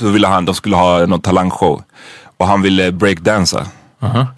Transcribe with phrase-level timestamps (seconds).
[0.00, 1.82] Så ville han, de skulle ha någon talangshow.
[2.38, 3.66] Och han ville breakdansa.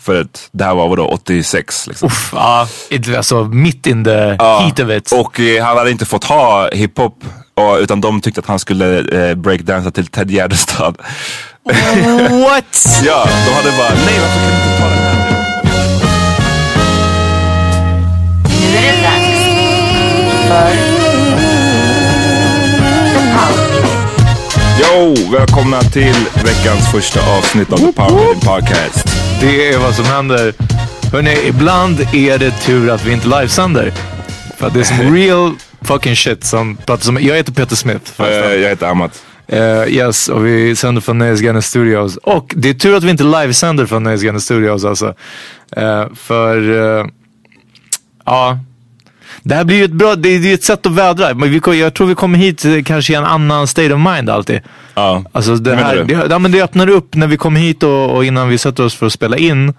[0.00, 2.06] För att det här var vadå, 86 liksom.
[2.06, 5.12] Uff, ja, inte- alltså mitt in the Ja, heat of it.
[5.12, 7.24] Och eh, han hade inte fått ha hiphop.
[7.54, 10.96] Och, utan de tyckte att han skulle eh, breakdansa till Ted Gärdestad.
[11.64, 13.00] What?
[13.04, 15.32] ja, de hade bara, nej varför kan du inte ta den här?
[18.70, 19.42] Nu är det dags
[20.48, 21.01] för
[24.80, 29.06] Yo, välkomna till veckans första avsnitt av The Power Podcast.
[29.40, 30.54] Det är vad som händer.
[31.12, 33.92] Hörrni, ibland är det tur att vi inte livesänder.
[34.58, 37.18] För att det är som real fucking shit som pratas om.
[37.20, 38.20] Jag heter Peter Smith.
[38.20, 39.22] Eh, jag heter Amat.
[39.46, 42.16] Eh, yes, och vi sänder från Nöjesguiden Studios.
[42.16, 45.14] Och det är tur att vi inte livesänder från Nöjesguiden Studios alltså.
[45.76, 46.60] Eh, för,
[48.24, 48.58] ja.
[49.42, 51.34] Det här blir ju ett bra, det är är ett sätt att vädra.
[51.34, 54.00] Men vi, kom- jag tror vi kommer hit eh, kanske i en annan state of
[54.14, 54.60] mind alltid.
[54.94, 55.24] Ja.
[55.32, 56.04] Alltså det, här, du?
[56.04, 58.84] det, ja, men det öppnar upp när vi kommer hit och, och innan vi sätter
[58.84, 59.74] oss för att spela in.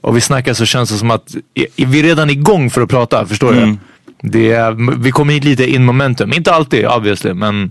[0.00, 1.34] Och vi snackar så känns det som att
[1.76, 3.78] i- vi är redan igång för att prata, förstår Mm.
[4.20, 4.28] du?
[4.28, 6.32] Det är, vi kommer hit lite in momentum.
[6.32, 7.70] Inte alltid obviously, men,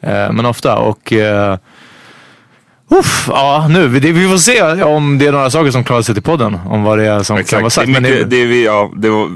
[0.00, 0.76] eh, men ofta.
[0.78, 1.56] Och uh,
[2.90, 6.14] uff, ja, nu, vi, vi får se om det är några saker som klarar sig
[6.14, 6.58] till podden.
[6.66, 7.74] Om vad det är som kan vara Exakt.
[7.74, 7.86] sagt.
[7.86, 9.28] Det är Men mycket, det ja, det var,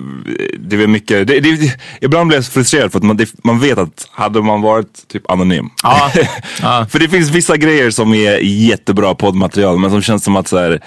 [0.58, 4.42] det det, det, ibland blir jag frustrerad för att man, det, man vet att hade
[4.42, 5.70] man varit typ anonym.
[5.82, 6.10] Ja,
[6.62, 6.86] ja.
[6.90, 10.58] för det finns vissa grejer som är jättebra poddmaterial men som känns som att så
[10.58, 10.80] här,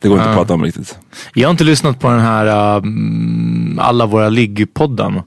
[0.00, 0.98] det går inte att prata om riktigt.
[1.34, 5.22] Jag har inte lyssnat på den här um, Alla våra ligg-podden.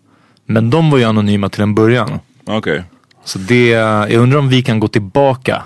[0.46, 2.20] Men de var ju anonyma till en början.
[2.46, 2.84] Okej,
[3.26, 5.64] Så det, jag undrar om vi kan gå tillbaka.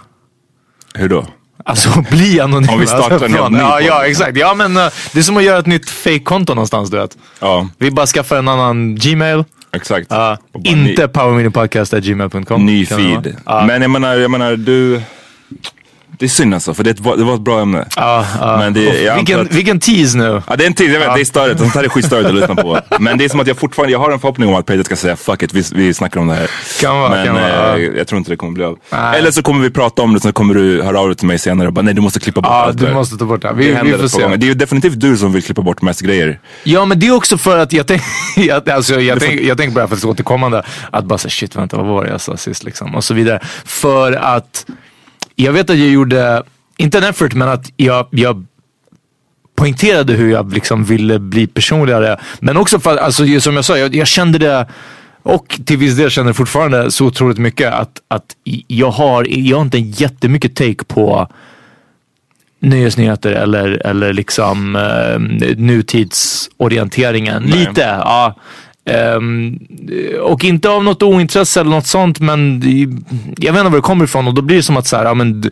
[0.95, 1.25] Hur då?
[1.65, 2.73] Alltså bli anonyma.
[2.73, 4.37] Om vi startar alltså, en helt ny ja, ja, exakt.
[4.37, 4.83] Ja, men uh,
[5.13, 7.17] det är som att göra ett nytt fake-konto någonstans, du vet.
[7.39, 9.43] Ja, Vi bara skaffar en annan Gmail.
[9.73, 10.11] exakt.
[10.11, 12.65] Uh, inte powerminipodcast.gmail.com.
[12.65, 13.35] Ny, feed.
[13.45, 13.65] Ja.
[13.67, 15.01] Men jag menar, jag menar du,
[16.19, 17.85] det är synd alltså för det, ett det var ett bra ämne.
[17.95, 18.57] Ja, ja.
[18.57, 20.41] Men det- jag vilken, att- vilken tease nu.
[20.47, 21.59] Ja det är en tid, jag vet, det är störigt.
[21.59, 22.79] Sånt här är skitstörigt att lyssna på.
[22.99, 24.95] Men det är som att jag fortfarande, jag har en förhoppning om att Peter ska
[24.95, 26.49] säga fuck it, vi, vi snackar om det här.
[26.81, 27.91] Kan vara, Men kan vara, eh, ja.
[27.97, 28.77] jag tror inte det kommer bli av.
[28.91, 29.19] Nej.
[29.19, 31.39] Eller så kommer vi prata om det, så kommer du höra av dig till mig
[31.39, 33.41] senare och bara nej du måste klippa bort Ja, allt du där." måste ta bort
[33.41, 33.47] det.
[33.47, 33.55] här.
[33.55, 34.29] Det Vi, vi får par gånger.
[34.29, 34.37] se.
[34.37, 36.39] Det är ju definitivt du som vill klippa bort mest grejer.
[36.63, 39.87] Ja men det är också för att jag tänker, alltså, jag tänk, jag tänker bara
[39.87, 40.63] för att det är återkommande.
[40.91, 42.95] Att bara säga shit vänta vad var det jag sa sist liksom.
[42.95, 43.39] Och så vidare.
[43.65, 44.65] För att
[45.35, 46.43] jag vet att jag gjorde,
[46.77, 48.45] inte en effort men att jag, jag
[49.55, 52.19] poängterade hur jag liksom ville bli personligare.
[52.39, 54.67] Men också för att, alltså, som jag sa, jag, jag kände det
[55.23, 58.35] och till viss del känner jag fortfarande så otroligt mycket att, att
[58.67, 61.27] jag har, jag har inte jättemycket take på
[62.59, 65.19] nyhetsnyheter eller, eller liksom eh,
[65.57, 67.43] nutidsorienteringen.
[67.43, 68.35] Lite, ja.
[68.89, 69.59] Ehm,
[70.21, 72.61] och inte av något ointresse eller något sånt men
[73.37, 75.05] jag vet inte var det kommer ifrån och då blir det som att så här,
[75.05, 75.51] ja, men,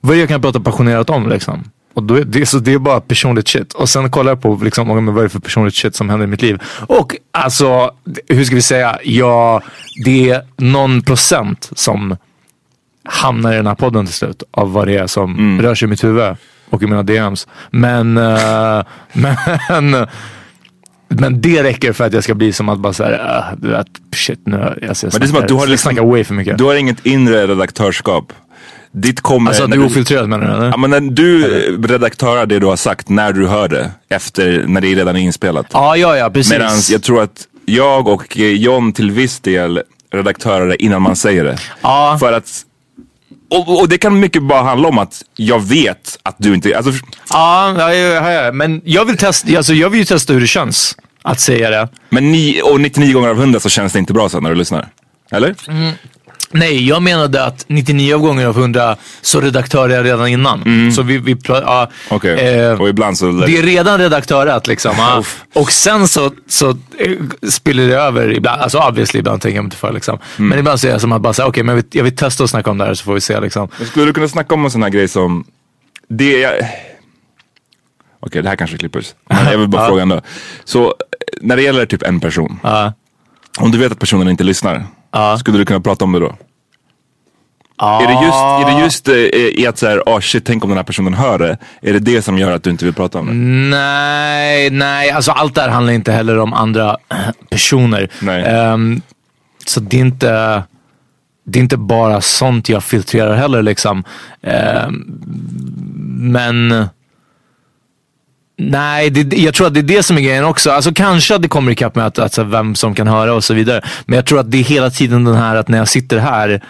[0.00, 1.64] vad är det jag kan prata passionerat om liksom?
[1.94, 3.72] Och då är det, så det är bara personligt shit.
[3.72, 6.26] Och sen kollar jag på liksom, vad är det för personligt shit som händer i
[6.26, 6.62] mitt liv.
[6.86, 7.90] Och alltså,
[8.28, 8.98] hur ska vi säga?
[9.04, 9.62] Ja,
[10.04, 12.16] det är någon procent som
[13.04, 15.62] hamnar i den här podden till slut av vad det är som Mm.
[15.62, 16.36] rör sig i mitt huvud
[16.70, 17.48] och i mina DMs.
[17.70, 18.82] Men, eh,
[19.70, 20.06] men,
[21.10, 23.12] men det räcker för att jag ska bli som att bara såhär,
[23.62, 23.86] uh, vet,
[24.16, 24.56] shit nu,
[24.88, 26.58] alltså, jag Men det är som att du har jag liksom- snackar för mycket.
[26.58, 28.32] Du har inget inre redaktörskap.
[28.92, 29.50] Ditt kommer...
[29.50, 30.52] alltså att du är ofiltrerad menar du?
[30.52, 30.66] Eller?
[30.66, 31.46] Ja, men när du
[31.86, 35.66] redaktörar det du har sagt när du hör det, efter när det redan är inspelat.
[35.72, 36.52] Ja, ja, ja, precis.
[36.52, 39.82] Medan jag tror att jag och John till viss del
[40.12, 41.58] redaktörar det innan man säger det.
[41.80, 42.16] Ja.
[42.20, 42.64] För att
[43.50, 46.76] och, och det kan mycket bara handla om att jag vet att du inte...
[46.76, 46.92] Alltså,
[47.30, 50.46] Ja, ja, ja, ja, men jag vill, testa, alltså, jag vill ju testa hur det
[50.46, 51.88] känns att säga det.
[52.10, 54.56] men ni, och 99 gånger av 100 så känns det inte bra sen när du
[54.56, 54.88] lyssnar.
[55.30, 55.54] Eller?
[56.52, 60.92] Nej, jag menade att 99 av gånger av 100 så redaktör är jag redan innan.
[60.92, 61.88] Så vi, vi ja, Mm.
[62.08, 62.58] Okej.
[62.58, 63.32] eh, Och ibland så...
[63.32, 64.94] Det är redan redaktörat liksom.
[64.98, 65.22] ja.
[65.54, 68.62] Och sen så, så eh, spiller det över ibland.
[68.62, 70.18] Alltså obviously ibland tänker jag inte för liksom.
[70.38, 70.48] Mm.
[70.48, 72.16] Men ibland så är jag som att bara säga, okej men jag vill, jag vill
[72.16, 73.68] testa att snacka om det här så får vi se liksom.
[73.78, 75.44] Men Skulle du kunna snacka om en sån här grej som...
[76.08, 76.52] Det jag...
[78.20, 79.14] Okej, det här kanske klippers.
[79.28, 80.20] Men jag vill bara fråga ändå.
[80.64, 80.94] Så
[81.40, 82.58] när det gäller typ en person.
[83.58, 84.86] Om du vet att personen inte lyssnar.
[85.38, 86.34] Skulle du kunna prata om det då?
[87.80, 88.02] Ja.
[88.02, 89.14] Är det just, är det just eh,
[89.62, 91.58] i att såhär, oh shit, tänk om den här personen hör det.
[91.82, 93.32] Är det det som gör att du inte vill prata om det?
[93.76, 96.96] Nej, nej, alltså allt det här handlar inte heller om andra
[97.50, 98.08] personer.
[98.20, 98.44] Nej.
[98.44, 99.00] Ehm,
[99.66, 100.62] så det är inte,
[101.44, 104.04] det är inte bara sånt jag filtrerar heller liksom.
[104.42, 105.04] Ehm,
[106.32, 106.88] men
[108.62, 110.70] Nej, det, jag tror att det är det som är grejen också.
[110.70, 113.34] Alltså kanske att det kommer ikapp med att, att, så här, vem som kan höra
[113.34, 113.82] och så vidare.
[114.06, 116.60] Men jag tror att det är hela tiden den här att när jag sitter här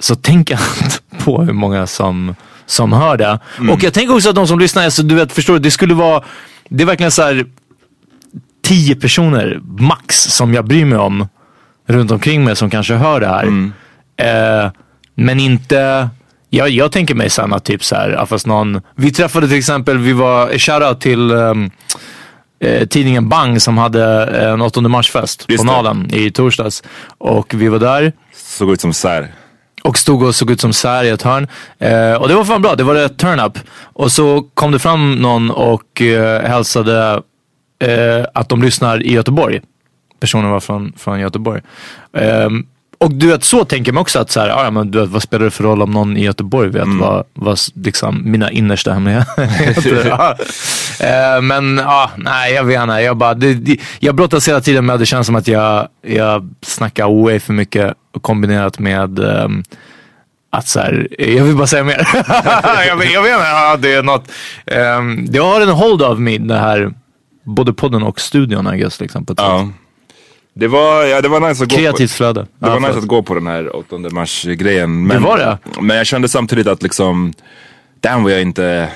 [0.00, 2.34] så tänker jag inte på hur många som,
[2.66, 3.38] som hör det.
[3.70, 5.94] Och jag tänker också att de som lyssnar, alltså, du vet, förstår du, det skulle
[5.94, 6.24] vara,
[6.68, 7.46] det är verkligen så här
[8.62, 11.28] tio personer max som jag bryr mig om
[11.86, 13.46] runt omkring mig som kanske hör det här.
[14.16, 14.70] Eh,
[15.14, 16.08] men inte,
[16.50, 20.12] jag, jag tänker mig att typ så här, fast någon, vi träffade till exempel, vi
[20.12, 21.70] var, shoutout till um,
[22.60, 25.64] eh, tidningen Bang som hade en 8 mars-fest på.
[25.64, 26.82] Nalen i torsdags.
[27.18, 28.12] Och vi var där.
[28.34, 29.32] Såg ut som sär.
[29.82, 31.48] Och stod och såg ut som sär i ett hörn.
[31.78, 33.58] Eh, och det var fan bra, det var ett turn-up.
[33.82, 37.22] Och så kom det fram någon och eh, hälsade
[37.78, 39.60] eh, att de lyssnar i Göteborg.
[40.20, 41.62] Personen var från, från Göteborg.
[42.98, 45.08] Och du vet, så tänker man också att så här, ah, ja, men du vet,
[45.10, 48.50] vad spelar det för roll om någon i Göteborg vet vad, vad s- liksom, mina
[48.50, 50.36] innersta hemligheter ja.
[51.06, 52.94] Eh, Men ja, nej jag vet inte.
[52.94, 55.88] Jag, bara, det, det, jag brottas hela tiden med att det känns som att jag,
[56.06, 59.62] jag snackar way för mycket kombinerat med ehm,
[60.52, 62.08] att så här, jag vill bara säga mer.
[62.88, 64.30] jag, vet- jag vet inte, ja, det är något.
[64.98, 66.92] Um, det har en hold of me det här,
[67.44, 69.00] både podden och studion I guess.
[69.00, 69.48] Liksom, på ett sätt.
[70.58, 72.40] Det var, ja, det var nice att gå Kreativt på, flöde.
[72.40, 73.02] Det Ja, var nice förlåt.
[73.04, 75.06] att gå på den här 8 mars grejen.
[75.06, 75.58] Men, Det var det?
[75.80, 77.32] Men jag kände samtidigt att liksom,
[78.00, 78.88] damn vad jag inte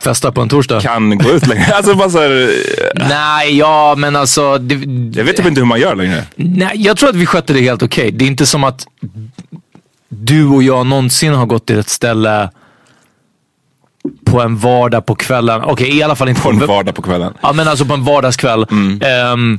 [0.00, 0.80] Festa på en torsdag.
[0.80, 1.64] kan gå ut längre.
[1.74, 2.50] Alltså bara så här,
[3.08, 4.58] Nej, ja men alltså.
[4.58, 4.74] Det,
[5.18, 6.24] jag vet typ inte hur man gör längre.
[6.36, 8.10] Nej, jag tror att vi skötte det helt okej.
[8.12, 8.86] Det är inte som att
[10.08, 12.50] du och jag någonsin har gått till ett ställe
[14.24, 15.62] på en vardag på kvällen.
[15.64, 17.34] Okej, i alla fall inte På en vardag på kvällen.
[17.42, 18.66] Ja, men alltså på en vardagskväll.
[19.00, 19.58] Ehm,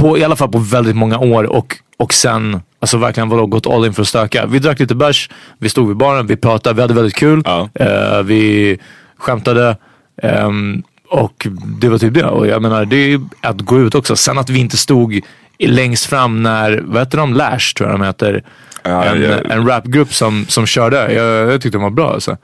[0.00, 3.66] på, I alla fall på väldigt många år och, och sen, alltså verkligen vadå, gått
[3.66, 4.46] all in för att stöka.
[4.46, 7.42] Vi drack lite bärs, vi stod vid baren, vi pratade, vi hade väldigt kul.
[7.44, 7.68] Ja.
[7.74, 8.78] Eh, vi
[9.18, 9.76] skämtade.
[10.22, 11.46] ehm, och
[11.80, 12.24] det var typ det.
[12.24, 14.16] Och jag menar, det är att gå ut också.
[14.16, 15.20] Sen att vi inte stod
[15.58, 17.34] längst fram när, vad heter de?
[17.34, 18.44] Lash tror jag de heter.
[18.82, 19.38] Ja, en, ja.
[19.50, 21.12] en rapgrupp som, som körde.
[21.12, 22.36] Jag, jag tyckte de var bra alltså.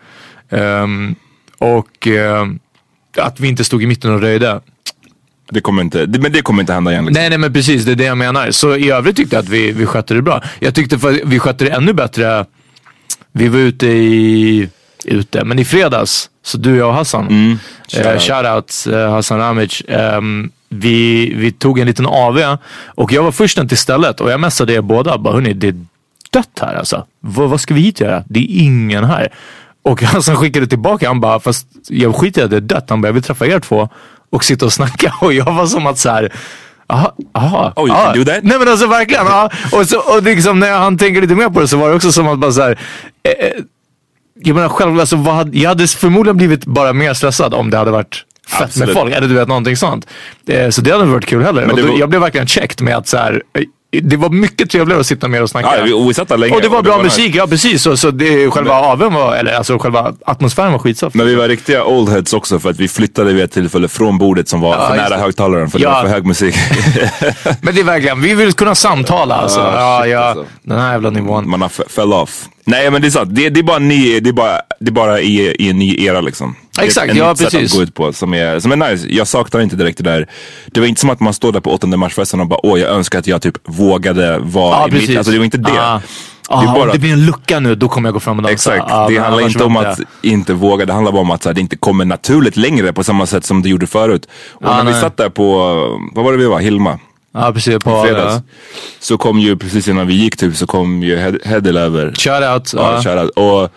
[0.50, 1.14] Ehm,
[1.58, 2.58] och ehm,
[3.18, 4.60] att vi inte stod i mitten och röjde.
[5.50, 7.04] Det kommer inte, det, men det kommer inte hända igen.
[7.04, 7.20] Liksom.
[7.20, 7.84] Nej, nej men precis.
[7.84, 8.50] Det är det jag menar.
[8.50, 10.42] Så i övrigt tyckte jag att vi, vi skötte det bra.
[10.58, 12.44] Jag tyckte för, vi skötte det ännu bättre.
[13.32, 14.68] Vi var ute i,
[15.04, 16.30] ute, men i fredags.
[16.44, 17.26] Så du, jag och Hassan.
[17.26, 17.58] Mm.
[17.88, 18.22] Shoutout.
[18.22, 19.82] shoutout uh, Hassan Ramic.
[19.88, 22.56] Ehm, vi, vi tog en liten AV
[22.86, 25.18] och jag var först till stället och jag messade er båda.
[25.18, 25.84] Bara, hörni, det är
[26.30, 27.06] dött här alltså.
[27.20, 28.24] Vad, vad ska vi hit göra?
[28.26, 29.28] Det är ingen här.
[29.82, 31.08] Och Hassan skickade tillbaka.
[31.08, 32.90] Han bara, fast jag skiter i att det är dött.
[32.90, 33.88] Han bara, jag vill träffa er två
[34.30, 35.14] och sitta och snacka.
[35.20, 36.32] Och jag var som att så här.
[36.88, 38.04] Aha, aha, Oh, you aha.
[38.04, 38.42] can do that?
[38.42, 39.26] Nej men alltså verkligen.
[39.26, 39.50] Ja.
[39.72, 42.12] Och, så, och liksom, när han tänker lite mer på det så var det också
[42.12, 42.78] som att bara så här.
[43.22, 43.52] Eh, eh,
[44.44, 47.76] jag menar själv, alltså, vad hade, jag hade förmodligen blivit bara mer stressad om det
[47.78, 48.88] hade varit fett Absolut.
[48.88, 49.14] med folk.
[49.14, 50.06] Eller du vet någonting sånt.
[50.48, 51.70] Eh, så det hade inte varit kul heller.
[51.70, 53.62] Och det då, var- Jag blev verkligen checked med att så här, eh,
[54.00, 55.68] det var mycket trevligare att sitta med och snacka.
[55.78, 56.54] Ja, vi, och vi satt där länge.
[56.54, 57.04] och det var bra nice.
[57.04, 57.82] musik, ja precis.
[57.82, 61.14] Så, så det, själva aveln var, eller alltså själva atmosfären var skitsoft.
[61.16, 64.18] Men vi var riktiga old heads också för att vi flyttade vid ett tillfälle från
[64.18, 65.16] bordet som var Ja, för nära det.
[65.16, 65.90] högtalaren för det Ja.
[65.90, 66.54] var för hög musik.
[67.62, 69.60] Men det är verkligen, vi vill kunna samtala alltså.
[69.60, 70.44] Ah, ja, shit, ja, alltså.
[70.62, 71.50] Den här jävla nivån.
[71.50, 72.44] Man har fell off.
[72.64, 74.92] Nej men det är sant, det, det är bara, ny, det är bara, det är
[74.92, 76.54] bara i, i en ny era liksom.
[76.78, 77.72] Det Exakt, ja, precis.
[77.72, 79.06] att gå ut på som är, som är nice.
[79.10, 80.26] Jag saknar inte direkt det där.
[80.66, 82.90] Det var inte som att man står där på 8 marsfesten och bara åh jag
[82.90, 85.16] önskar att jag typ vågade vara Ja, i mitt, precis.
[85.16, 85.80] alltså det var inte det.
[85.80, 86.00] Ah.
[86.48, 88.42] Det Ah, bara om det blir en lucka nu, då kommer jag gå fram och
[88.42, 88.74] dansa.
[88.74, 90.32] Exakt, Ah, det handlar inte om att jag.
[90.32, 93.26] inte våga, det handlar bara om att här, det inte kommer naturligt längre på samma
[93.26, 94.28] sätt som det gjorde förut.
[94.52, 95.00] Och Ah, när vi nej.
[95.00, 95.58] satt där på,
[96.14, 96.98] vad var det vi var, Hilma?
[97.34, 97.78] Ja, precis.
[97.84, 98.42] På fredags.
[99.00, 102.12] Så kom ju precis innan vi gick typ så kom ju Hed- Hedel över.
[102.18, 102.72] Shoutout.
[102.76, 103.42] Ja, Ja.
[103.42, 103.70] Och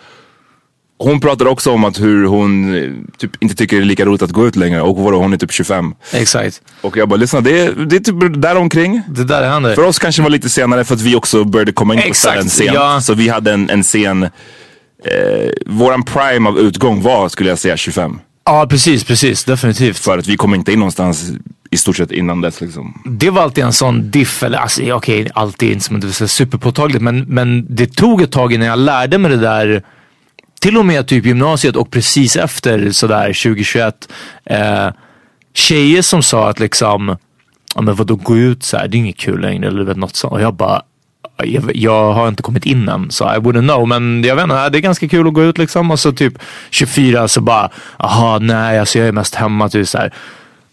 [1.02, 4.22] hon pratar också om att hur hon eh, typ inte tycker det är lika roligt
[4.22, 5.94] att gå ut längre och vadå, hon är typ 25.
[6.12, 6.62] Exakt.
[6.80, 9.02] Och jag bara, lyssna det är, det är typ där omkring.
[9.08, 9.74] Det där händer.
[9.74, 12.06] För oss kanske det var lite senare för att vi också började komma in på
[12.06, 12.70] Exakt, ställen sent.
[12.74, 13.00] ja.
[13.00, 14.30] Så vi hade en, en scen, eh,
[15.66, 18.18] våran prime av utgång var skulle jag säga 25.
[18.44, 19.44] Ja, precis, precis.
[19.44, 19.98] Definitivt.
[19.98, 21.32] För att vi kom inte in någonstans
[21.70, 23.02] i stort sett innan dess liksom.
[23.04, 27.66] Det var alltid en sån diff, eller alltså, okej, alltid inte som superpåtagligt, men, men
[27.74, 29.82] det tog ett tag innan jag lärde mig det där,
[30.60, 34.08] till och med typ gymnasiet och precis efter sådär 2021.
[34.44, 34.88] Eh,
[35.54, 37.16] tjejer som sa att liksom,
[37.74, 40.16] ja men vadå gå ut så här, det är inget kul längre eller vet, något
[40.16, 40.32] sånt.
[40.32, 40.82] Och jag bara,
[41.44, 43.88] jag, jag har inte kommit in än så I wouldn't know.
[43.88, 45.90] Men jag vet inte, det är ganska kul att gå ut liksom.
[45.90, 46.34] Och så typ
[46.70, 49.68] 24 så bara, aha nej alltså jag är mest hemma.
[49.68, 50.14] Typ så här.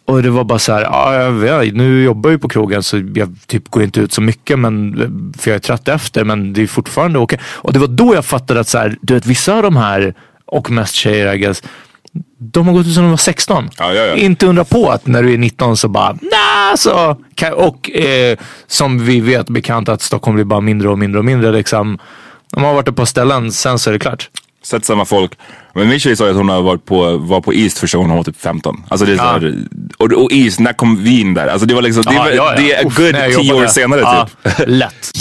[0.08, 3.36] Och det var bara så här, ja, nu jobbar jag ju på krogen så jag
[3.48, 4.94] typ går inte ut så mycket men,
[5.38, 6.24] för jag är trött efter.
[6.24, 7.40] Men det är fortfarande okej.
[7.44, 10.14] Och det var då jag fattade att så här, du vet vissa av de här,
[10.46, 11.64] och mest tjejer I guess,
[12.40, 13.70] de har gått ut sedan de var 16.
[13.78, 14.16] Ja, ja, ja.
[14.16, 17.18] Inte undra på att när du är 19 så bara, nah, så.
[17.56, 18.38] Och eh,
[18.68, 21.52] som vi vet bekant att Stockholm blir bara mindre och mindre och mindre.
[21.52, 22.00] Liksom.
[22.54, 24.30] De har varit på ställen, sen så är det klart.
[24.68, 25.32] Sett samma folk.
[25.74, 28.18] Men min tjej sa att hon har varit på, var på East första gången hon
[28.18, 28.84] var typ 15.
[28.90, 29.24] Alltså det är Ja.
[29.24, 29.56] här,
[29.98, 31.48] och, och East, när kom vi in där?
[31.48, 32.62] Alltså det var liksom, det, Ja, var, ja, ja.
[32.62, 34.54] det är Uff, good jag tio år senare Ja, typ.
[34.68, 35.12] Lätt.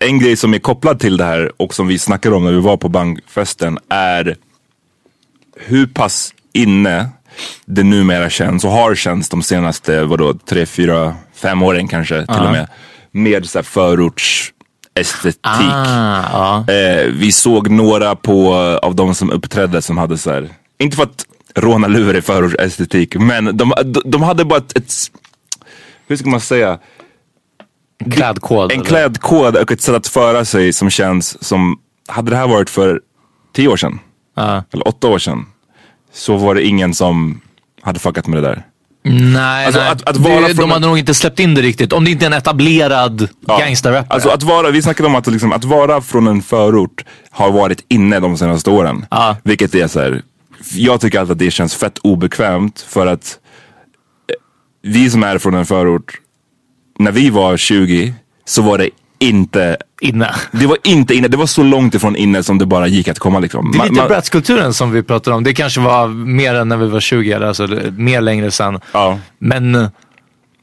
[0.00, 2.60] En grej som är kopplad till det här och som vi snackade om när vi
[2.60, 4.36] var på bankfesten är
[5.56, 7.08] hur pass inne
[7.66, 12.42] det numera känns och har känts de senaste vadå, tre, fyra, fem åren kanske till
[12.44, 12.68] och med.
[13.12, 15.40] Med så här förortsestetik.
[15.42, 16.72] Ah, ja.
[16.74, 21.02] Eh, vi såg några på, av de som uppträdde som hade så här, inte för
[21.04, 24.92] att råna lur i förortsestetik, men de, de, de hade bara ett, ett,
[26.06, 26.78] hur ska man säga,
[28.12, 28.72] Klädkod.
[28.72, 28.84] en eller?
[28.88, 31.78] klädkod och ett sätt att föra sig som känns som,
[32.08, 33.00] hade det här varit för
[33.52, 33.98] tio år sedan,
[34.36, 34.64] Ja.
[34.72, 35.46] eller åtta år sedan,
[36.12, 37.40] så var det ingen som
[37.82, 38.66] hade fuckat med det där.
[39.04, 39.90] Nej, Alltså, nej.
[39.90, 41.92] att- att vara det, från de hade nog inte släppt in det riktigt.
[41.92, 43.58] Om det inte är en etablerad Ja.
[43.58, 44.06] gangsterrappare.
[44.14, 47.84] Alltså att vara, vi snackade om att, liksom, att vara från en förort har varit
[47.88, 49.06] inne de senaste åren.
[49.10, 49.36] Ja.
[49.44, 50.22] Vilket är så här,
[50.74, 53.38] jag tycker alltid att det känns fett obekvämt för att
[54.28, 54.34] eh,
[54.90, 56.12] vi som är från en förort,
[56.98, 58.90] när vi var 20 så var det
[59.22, 60.34] inte Inne.
[60.52, 63.18] det var inte inne, det var så långt ifrån inne som det bara gick att
[63.18, 63.72] komma liksom.
[63.72, 65.44] Det är lite man- bratskulturen som vi pratade om.
[65.44, 68.80] Det kanske var mer än när vi var 20, eller alltså mer längre sedan.
[68.92, 69.18] Ja.
[69.38, 69.88] Men,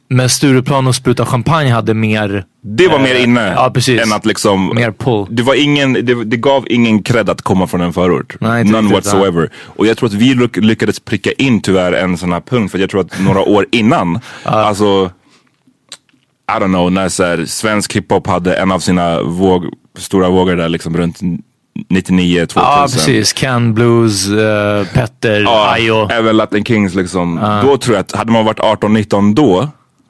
[0.10, 2.44] men Stureplan och Spruta Champagne hade mer...
[2.62, 4.02] Det var eh, mer inne Ja, precis.
[4.02, 5.28] än att liksom Mer pull.
[5.30, 8.36] Det, var ingen, det, det gav ingen cred att komma från en förort.
[8.40, 9.50] Nej, None riktigt, whatsoever.
[9.66, 12.72] Och jag tror att vi lyck- lyckades pricka in tyvärr en sån här punkt.
[12.72, 15.12] För jag tror att några år innan, alltså
[16.58, 19.66] I don't know, när så här, svensk hiphop hade en av sina våg,
[19.98, 21.20] stora vågor där liksom runt
[21.90, 22.62] 99, 2000.
[22.64, 23.34] Ja, precis.
[23.34, 26.10] Ken Blues, uh, Petter, Ja, Ayo.
[26.12, 27.60] även Latin Kings liksom.
[27.64, 29.68] Då tror jag att hade man varit 18-19 då,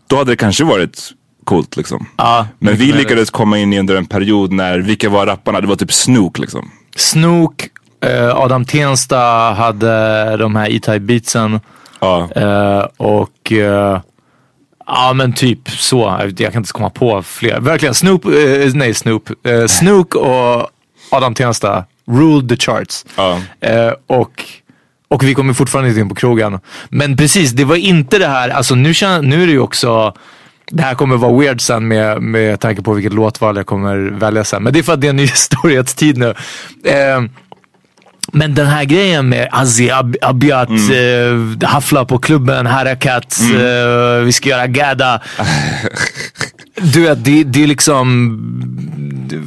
[0.07, 1.11] då hade det kanske varit
[1.43, 2.05] coolt liksom.
[2.17, 5.61] Ja, Men vi lyckades komma in under en period när, vilka var rapparna?
[5.61, 6.71] Det var typ Snook liksom.
[6.95, 7.67] Snook,
[8.05, 9.17] eh, Adam Tensta
[9.53, 11.59] hade de här E-Type beatsen.
[11.99, 12.29] Ja.
[12.35, 13.99] Eh, och eh,
[14.89, 16.29] ja men typ så.
[16.37, 17.59] Jag kan inte komma på fler.
[17.59, 19.29] Verkligen Snoop, eh, nej Snoop.
[19.45, 20.67] Eh, Snook och
[21.11, 23.05] Adam Tensta ruled the charts.
[23.15, 23.39] Ja.
[23.59, 24.43] Eh, och,
[25.07, 26.59] och vi kommer fortfarande inte in på krogen.
[26.89, 30.13] Men precis, det var inte det här, alltså nu, känner, nu är det ju också
[30.71, 34.43] det här kommer vara weird sen med, med tanke på vilket låtval jag kommer välja
[34.43, 34.63] sen.
[34.63, 36.33] Men det är för att det är en ny storhetstid nu.
[36.83, 37.21] Eh,
[38.33, 41.57] men den här grejen med Azi, Ab Abiat, Mm.
[41.61, 45.21] eh, Haffla på klubben, Harakat, eh, vi ska göra Gada.
[46.81, 48.39] du vet, det, det är liksom...
[49.29, 49.37] Det,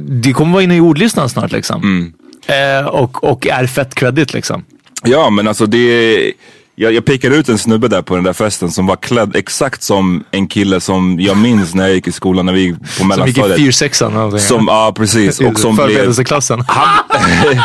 [0.00, 1.82] det kommer vara inne i ordlistan snart liksom.
[1.82, 2.12] Mm.
[2.46, 4.64] Eh, och, och är fett credit liksom.
[5.04, 6.32] ja men alltså det
[6.76, 9.82] jag, jag pekade ut en snubbe där på den där festen som var klädd exakt
[9.82, 12.86] som en kille som jag minns när jag gick i skolan när vi gick på
[12.86, 13.58] Som gick i mellanstadiet.
[13.58, 14.40] 4-6 eller någonting.
[14.40, 15.40] Som, ja precis.
[15.40, 16.64] Och som blev, Förberedelseklassen.
[16.68, 17.04] han,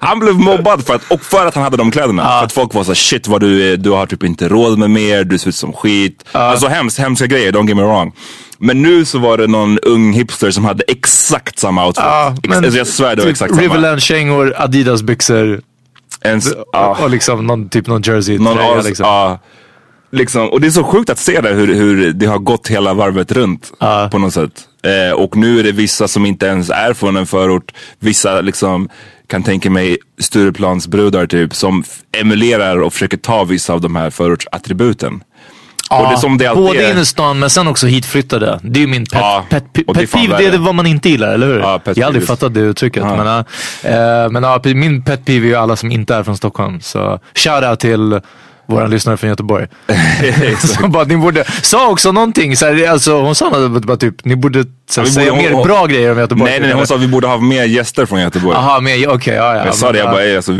[0.00, 2.22] han blev mobbad för att, och för att han hade de kläderna.
[2.22, 4.90] För att folk var så shit vad du är, du har typ inte råd med
[4.90, 6.24] mer, du ser ut som skit.
[6.32, 8.12] Alltså hemskt, hemska grejer, don't get me wrong.
[8.58, 12.04] Men nu så var det någon ung hipster som hade exakt samma outfit.
[12.04, 13.62] Ja, Ex- alltså jag svär det var typ exakt samma.
[13.62, 15.60] Riverland-kängor, Adidas-byxor
[16.24, 16.96] En, s- ja.
[17.02, 19.06] och liksom någon, typ någon jersey Någon tröja, as, liksom.
[19.06, 19.38] ja.
[20.12, 20.48] liksom.
[20.48, 23.32] Och det är så sjukt att se det hur, hur det har gått hela varvet
[23.32, 23.72] runt
[24.10, 24.52] på något sätt.
[24.82, 27.72] Eh, och nu är det vissa som inte ens är från en förort.
[27.98, 28.88] Vissa liksom
[29.26, 31.84] kan tänka mig Stureplansbrudar typ som
[32.20, 35.22] emulerar och försöker ta vissa av de här förortsattributen.
[36.00, 36.90] Och det som det alltid både är.
[36.90, 38.58] inne i stan men sen också hitflyttade.
[38.62, 40.36] Det är ju min pet, Ja, pet, pet fan peeve.
[40.50, 41.58] Det är vad man inte gillar, eller hur?
[41.60, 43.02] Ja, pet jag har aldrig fattat det uttrycket.
[43.02, 43.16] Ja.
[43.16, 43.38] Men, ja,
[44.24, 46.80] eh, men ja, min pet peeve är ju alla som inte är från Stockholm.
[46.80, 48.20] Så shoutout till
[48.72, 49.66] våra lyssnare från Göteborg.
[50.58, 54.24] som bara, ni borde, sa också någonting, så här, alltså, hon sa något, bara typ,
[54.24, 56.50] ni borde så här, vi säga borde- mer hon- bra grejer om Göteborg.
[56.50, 58.56] Nej, nej, nej, hon sa att vi borde ha mer gäster från Göteborg.
[58.56, 58.78] Jaha,
[59.14, 59.66] okej, ja, ja.
[59.66, 60.12] jag sa det, jag ja.
[60.12, 60.52] bara, alltså,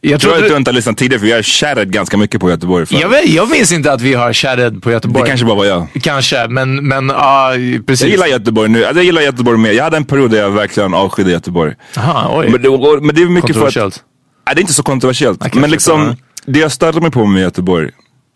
[0.00, 2.50] jag tror att du inte har lyssnat tidigare för vi har chattat ganska mycket på
[2.50, 2.86] Göteborg.
[2.86, 3.00] För.
[3.00, 5.22] Jag, vet, jag minns inte att vi har chattat på Göteborg.
[5.22, 5.86] Det kanske bara var jag.
[6.02, 7.52] Kanske, men, men ja,
[7.86, 8.00] precis.
[8.00, 8.84] Jag gillar Göteborg nu.
[8.84, 9.72] Alltså, jag gillar Göteborg mer.
[9.72, 11.74] Jag hade en period där jag verkligen avskydde Göteborg.
[11.96, 12.48] Aha, oj.
[12.48, 14.02] Men det, men det är mycket för att...
[14.46, 15.54] Nej, det är inte så kontroversiellt.
[15.54, 16.16] men liksom,
[16.46, 17.90] det jag störde mig på med Göteborg.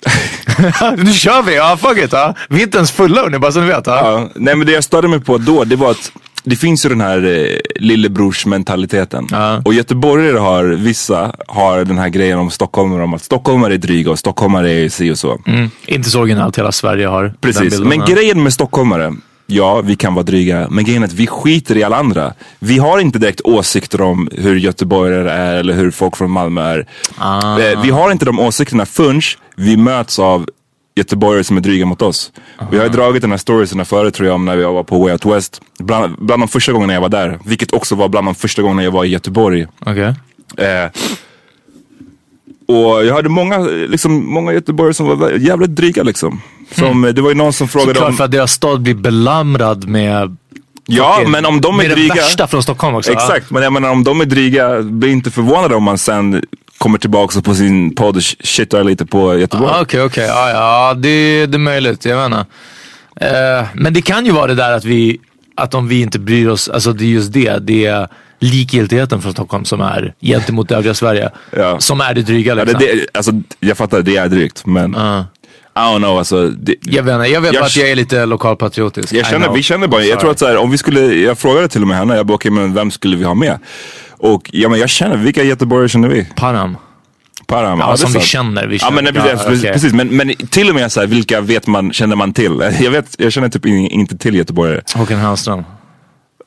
[0.97, 2.13] nu kör vi, ja fuck it.
[2.13, 2.35] Ja.
[2.49, 3.87] Vi är inte ens fulla nu, bara så ni vet.
[3.87, 3.97] Ja.
[3.97, 6.13] Ja, nej men det jag störde mig på då, det var att
[6.45, 9.27] det finns ju den här eh, lillebrorsmentaliteten.
[9.31, 9.63] Ja.
[9.65, 14.11] Och göteborgare har, vissa har den här grejen om stockholmare, om att stockholmare är dryga
[14.11, 15.39] och stockholmare är si och så.
[15.47, 15.71] Mm.
[15.87, 19.15] Inte så originellt, hela Sverige har den Precis, bilden, men grejen med stockholmare,
[19.51, 22.33] ja vi kan vara dryga, men grejen är att vi skiter i alla andra.
[22.59, 26.87] Vi har inte direkt åsikter om hur göteborgare är eller hur folk från Malmö är.
[27.19, 27.61] Ah.
[27.61, 29.21] Eh, Vi har inte de åsikterna förrän
[29.57, 30.47] vi möts av
[30.97, 32.33] göteborgare som är dryga mot oss.
[32.71, 34.99] Vi har ju dragit den här storiesen förut tror jag om när vi var på
[34.99, 35.61] Way Out West.
[35.79, 38.83] Bland, bland de första gångerna jag var där, vilket också var bland de första gångerna
[38.85, 39.67] jag var i Göteborg.
[39.81, 40.15] Okej.
[40.57, 40.91] Eh,
[42.71, 43.59] och jag hörde många,
[43.89, 46.41] liksom, många göteborgare som var jävligt dryga liksom.
[46.75, 48.17] Som, Det var ju någon som frågade Såklart om...
[48.17, 50.37] för att deras stad blir belamrad med
[50.87, 52.15] Ja, men om de är med dryga...
[52.15, 53.13] det värsta från Stockholm också.
[53.13, 53.19] ja.
[53.19, 56.45] Exakt, men jag menar om de är dryga, bli inte förvånade om man sen
[56.79, 59.71] kommer tillbaka och på sin podd och shittar lite på Göteborg.
[59.75, 60.25] Ah, Okej, okej.
[60.27, 62.05] Ja, ja, det, det är möjligt.
[62.05, 62.47] Jag inte.
[63.21, 65.21] Eh, men det kan ju vara det där att vi,
[65.57, 67.59] att om vi inte bryr oss, alltså det är just det.
[67.59, 68.09] Det är
[68.41, 71.31] likgiltigheten från Stockholm som är gentemot övriga Sverige.
[71.57, 71.81] Ja.
[71.81, 72.89] Som är det dryga Ja, det, liksom.
[72.99, 75.25] det, alltså, jag fattar, det är drygt, men Ja.
[75.75, 76.19] I don't know.
[76.19, 79.13] Alltså, det, Jag vet, inte, jag vet Jag bara att jag är lite lokalpatriotisk.
[79.13, 81.69] jag känner, vi känner bara, jag tror att så här, om vi skulle, jag frågade
[81.69, 83.59] till och med henne, jag bara okej men vem skulle vi ha med?
[84.11, 86.27] Och ja, men jag känner, vilka göteborgare känner vi?
[86.37, 86.77] Param.
[87.47, 88.67] Param, Ja, är som vi känner.
[88.67, 89.03] Vi Ja känner.
[89.03, 89.73] men nej, precis, precis, okej.
[89.73, 89.93] precis.
[89.93, 92.63] Men, men till och med så här, vilka vet man, känner man till?
[92.81, 94.81] Jag, vet, jag känner typ in, inte till göteborgare.
[94.95, 95.65] Håkan Hellström.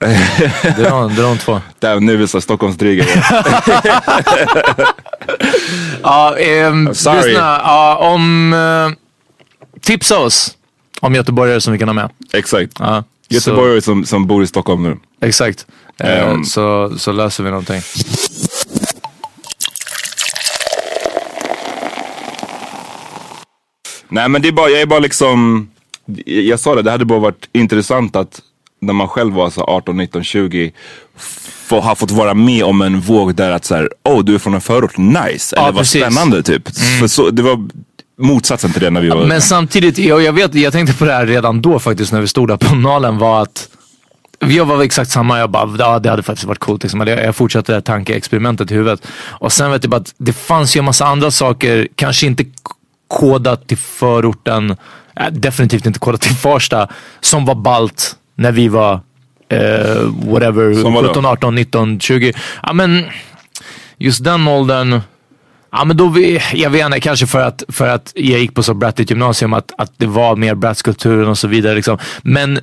[0.08, 1.62] Det, är de, det är de två.
[1.80, 3.06] Damn, nu är vi så Stockholmsdryga.
[6.04, 7.18] Ja, ehm, Sorry.
[7.28, 7.62] lyssna.
[7.64, 8.54] Ja, om...
[8.54, 8.90] eh,
[9.82, 10.58] tipsa oss
[11.00, 12.10] om göteborgare som vi kan ha med.
[12.34, 12.72] Exakt.
[12.80, 14.98] Ja, Göteborgare som, som bor i Stockholm nu.
[15.20, 15.66] Så, exakt.
[16.00, 16.44] Ehm.
[16.44, 17.82] så, så löser vi någonting.
[24.10, 25.70] Nej men det är bara, jag är bara liksom,
[26.26, 28.42] jag sa det, det hade bara varit intressant att
[28.86, 30.72] när man själv var så 18, 19, 20
[31.68, 34.54] få, ha fått vara med om en våg där att såhär, oh du är från
[34.54, 35.56] en förort, nice.
[35.56, 35.72] Eller Ja, vad.
[35.72, 35.86] Mm.
[35.86, 36.78] spännande typ.
[37.00, 37.68] För så, det var
[38.18, 41.14] motsatsen till det när vi var Men samtidigt, jag, jag, vet, jag tänkte på det
[41.14, 43.70] här redan då faktiskt när vi stod där på Nalen var att
[44.40, 46.84] jag var exakt samma, jag bara, ja det hade faktiskt varit coolt.
[46.84, 47.08] Liksom.
[47.08, 49.08] Jag, fortsatte det här tankeexperimentet i huvudet.
[49.30, 52.46] Och sen vet jag bara att det fanns ju en massa andra saker, kanske inte
[53.08, 54.70] kodat till förorten,
[55.16, 56.88] äh, definitivt inte kodat till Farsta,
[57.22, 59.00] som var balt när vi var
[59.50, 59.60] eh,
[60.26, 61.08] whatever, Som vadå?
[61.08, 62.34] 17, 18, 19, 20.
[62.64, 63.06] Ja men
[63.98, 65.02] just den åldern,
[65.76, 68.64] Ja men då, vi, jag vet inte, kanske för att, för att jag gick på
[68.64, 71.76] så brattigt gymnasium att, att det var mer brattskulturen och så vidare.
[71.76, 71.98] Liksom.
[72.22, 72.60] Men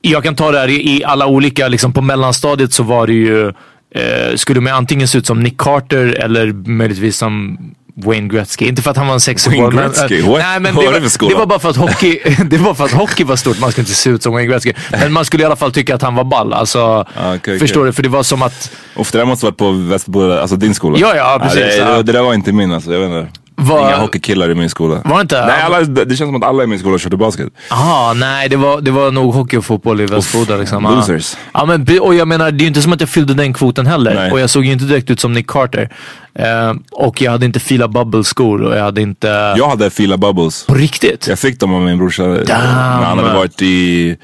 [0.00, 3.12] jag kan ta det här i, i alla olika, liksom på mellanstadiet så var det
[3.12, 3.48] ju,
[3.94, 7.58] eh, skulle man antingen se ut som Nick Carter eller möjligtvis som
[7.94, 8.68] Wayne Gretzky.
[8.68, 10.20] Inte för att han var en sexig Wayne boll, men, Gretzky?
[10.20, 12.92] eh, nej, men det, var, det var bara för att hockey, det var för att
[12.92, 13.60] hockey var stort.
[13.60, 14.72] Man skulle inte se ut som Wayne Gretzky.
[14.90, 16.52] Men man skulle i alla fall tycka att han var ball.
[16.52, 16.80] Alltså,
[17.16, 17.58] Ah, okej.
[17.58, 17.92] förstår du?
[17.92, 20.98] För det var som att för det där måste varit på Västerbo, alltså din skola?
[20.98, 21.96] Ja, ja, precis, det, ja.
[21.96, 23.40] det, det där var inte min alltså, jag vet inte.
[23.56, 25.02] Var- Inga hockeykillar i min skola.
[25.04, 25.46] Var inte?
[25.46, 27.48] Nej, alla, det känns som att alla i min skola körde basket.
[27.70, 30.56] Aha, nej det var, det var nog hockey och fotboll i Västboda.
[30.56, 30.82] Liksom.
[30.84, 31.36] Losers.
[31.54, 33.86] Ja, men, och jag menar, det är ju inte som att jag fyllde den kvoten
[33.86, 34.14] heller.
[34.14, 34.32] Nej.
[34.32, 35.88] Och jag såg ju inte direkt ut som Nick Carter.
[36.34, 39.54] Eh, och jag hade inte fila bubble-skor och jag hade inte...
[39.56, 40.64] Jag hade Fila Bubbles.
[40.66, 41.26] På riktigt?
[41.28, 44.16] Jag fick dem av min brorsa när han hade varit i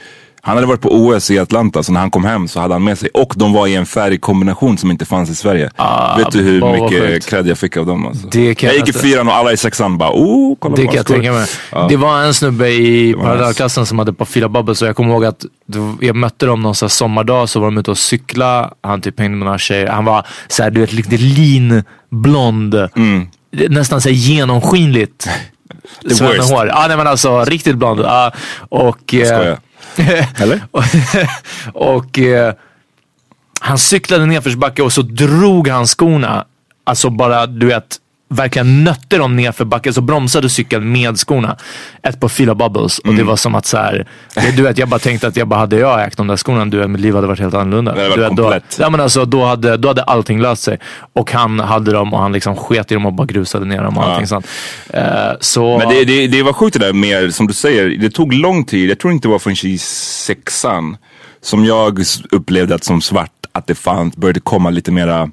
[0.49, 2.85] han hade varit på OS i Atlanta, så när han kom hem så hade han
[2.85, 5.71] med sig, och de var i en färgkombination som inte fanns i Sverige.
[6.19, 8.07] Vet du hur Ah, mycket cred jag fick av dem?
[8.07, 8.27] Alltså.
[8.29, 10.83] Det kan jag gick i inte- fyran och alla i sexan bara, oh, kolla Det
[10.87, 11.47] kan jag hans skor." tänka mig.
[11.73, 11.87] Ja.
[11.89, 15.25] Det var en snubbe i parallellklassen som hade på fila bubbles och jag kommer ihåg
[15.25, 15.45] att
[16.01, 18.71] jag mötte dem någon här sommardag så var de ute och cykla.
[18.83, 19.87] Han typ hängde med några tjejer.
[19.87, 22.75] Han var såhär, du vet, lite lean, blond.
[23.69, 25.29] Nästan såhär genomskinligt.
[26.05, 26.11] Mm.
[26.11, 26.19] Worst.
[26.19, 26.67] Svennehår.
[26.69, 28.01] Ja, nej men alltså riktigt blond.
[28.01, 28.33] Ja,
[28.69, 29.15] och...
[29.15, 29.57] eh.
[30.37, 30.63] Eller?
[31.75, 32.55] och eh,
[33.61, 36.45] han cyklade nedförsbacke och så drog han skorna.
[36.85, 37.97] Alltså bara, du vet,
[38.29, 41.57] verkligen nötte dem nerför backen så bromsade cykeln med skorna.
[42.03, 44.07] Ett par Fila Bubbles och det var som att så här,
[44.57, 46.79] du vet jag bara tänkte att jag bara hade jag ägt de där skorna, du
[46.79, 47.95] vet mitt liv hade varit helt annorlunda.
[47.95, 50.79] Det Du vet, då, ja, men alltså, då, hade, då hade allting löst sig.
[51.13, 53.99] Och han hade dem och han liksom sket i dem och bara grusade ner dem
[53.99, 54.47] och allting sånt.
[54.91, 55.03] Eh,
[55.41, 58.33] så, Men det, det, det var sjukt det där med, som du säger, det tog
[58.33, 58.91] lång tid.
[58.91, 60.97] Jag tror inte det var förrän i sexan
[61.41, 65.31] som jag upplevde att som svart att det fanns, började komma lite mera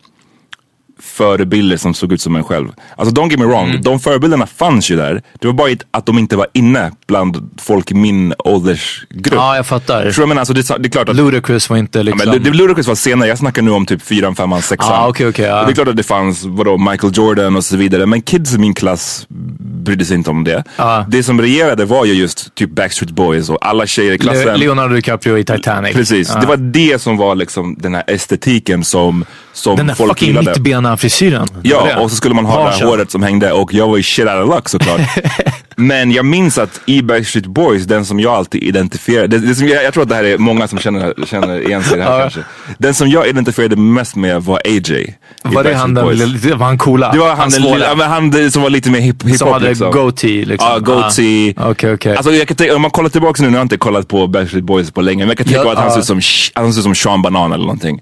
[1.06, 2.68] förebilder som såg ut som en själv.
[2.96, 5.22] Alltså don't get me wrong, de förebilderna fanns ju där.
[5.39, 9.34] Det var bara att de inte var inne bland folk i min åldersgrupp.
[9.34, 10.04] Ja, jag fattar.
[10.06, 10.39] Vad jag menar?
[10.41, 12.30] Alltså, det, är- det är klart att Ludacris var inte Ja, liksom...
[12.32, 14.94] men det, det Ludacris var senare, jag snackar nu om typ fyran, femman, sexan.
[14.94, 15.63] Ah, okej, okej, ja.
[15.65, 18.06] Det är klart att det fanns vadå, Michael Jordan och så vidare.
[18.06, 19.26] Men kids i min klass
[19.60, 20.63] brydde sig inte om det.
[20.78, 21.06] Ja.
[21.10, 24.46] Det som regerade var ju just typ Backstreet Boys och alla tjejer i klassen.
[24.46, 25.94] Le- Leonardo DiCaprio i Titanic.
[25.94, 26.39] Precis, Ja.
[26.41, 30.28] det var det som var liksom den här estetiken som, som Den där folk fucking
[30.28, 30.50] gillade.
[30.52, 31.48] mittbena frisyren.
[31.62, 31.96] Det Ja, det.
[32.02, 32.78] och så skulle man ha det Harsha.
[32.78, 35.00] här håret som hängde och jag var ju shit out of luck såklart.
[35.78, 39.68] Men jag minns att i Backstreet Boys, den som jag alltid identifierade, det, det som
[39.68, 42.04] jag, jag tror att det här är många som känner, känner igen sig i det
[42.04, 42.39] här kanske.
[42.78, 45.15] Den som jag identifierade mest med var AJ.
[45.44, 47.12] Var det han, den, lilla- var han coola?
[47.12, 47.74] Det var han, den, svåra?
[47.74, 49.91] lilla- men han det- som var lite mer hip, hiphop Som hade liksom.
[49.91, 50.70] goatee liksom.
[50.70, 51.54] Ja, goatee.
[51.58, 52.15] Ah, Okej, okej.
[52.15, 54.28] Alltså jag kan tänka, om man kollar tillbaka nu, nu har jag inte kollat på
[54.28, 55.91] Backstreet Boys på länge, men jag kan tänka Ja, att han ja.
[55.94, 56.22] ser ut som,
[56.54, 58.02] han ser ut som Sean Banan eller någonting.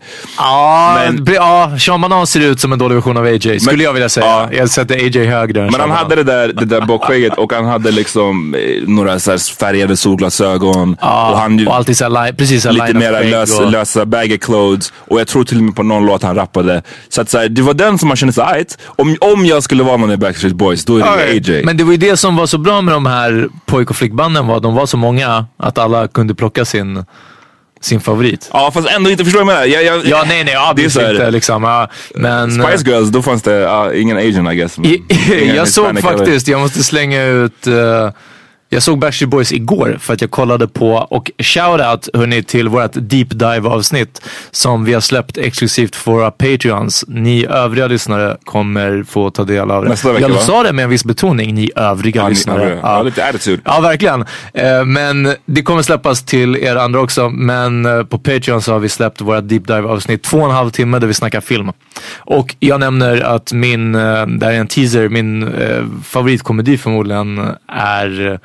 [0.95, 3.93] Men- men, ja, Sean Banan ser ut som en dålig version av AJ, skulle jag
[3.93, 4.25] vilja säga.
[4.25, 4.49] ja.
[4.51, 7.65] Jag sätter AJ högre än Men han hade det där, det där bakskägget och han
[7.65, 10.97] hade liksom eh, några så här färgade solglasögon.
[11.01, 14.37] Ja, och han och alltid såhär, li- precis såhär lite mera lös, och- lösa baggy
[14.37, 14.93] clothes.
[14.97, 16.81] Och jag tror till och med på någon låt han rappade.
[17.09, 19.63] Så att så här, det var den som man kände sig right, om, om jag
[19.63, 21.63] skulle vara någon i Backstreet Boys, då är det ju AJ.
[21.65, 24.47] Men det var ju det som var så bra med de här pojk och flickbanden
[24.47, 27.05] var, de var så många att alla kunde plocka sin,
[27.83, 28.49] sin favorit.
[28.53, 29.83] Ja fast ändå inte, förstår du vad jag menar?
[29.83, 31.63] Jag, jag, Ja, nej, nej, det är inte liksom.
[31.63, 34.77] Ja, men, Spice Girls, då fanns det ja, ingen Asian I guess.
[34.79, 35.03] I,
[35.41, 37.73] Ingen jag såg faktiskt, jag måste slänga ut, eh,
[38.73, 42.91] jag såg Backstreet Boys igår för att jag kollade på och shoutout hörni till vårt
[42.93, 47.05] deep dive avsnitt som vi har släppt exklusivt för våra Patreons.
[47.07, 49.89] Ni övriga lyssnare kommer få ta del av det.
[49.89, 50.39] Nästa vecka, jag va?
[50.41, 52.61] sa det med en viss betoning, ni övriga Ja, ni lyssnare.
[52.63, 52.79] övriga.
[52.83, 53.61] Ja, lite attitude.
[53.65, 54.25] Ja, verkligen.
[54.53, 57.29] Eh, Men det kommer släppas till er andra också.
[57.29, 60.23] Men eh, på Patreon så har vi släppt våra deep dive avsnitt.
[60.23, 61.71] Två och en halv timme där vi snackar film.
[62.17, 65.53] Och jag nämner att min, eh, det här är en teaser, min
[66.03, 68.39] favoritkomedi förmodligen är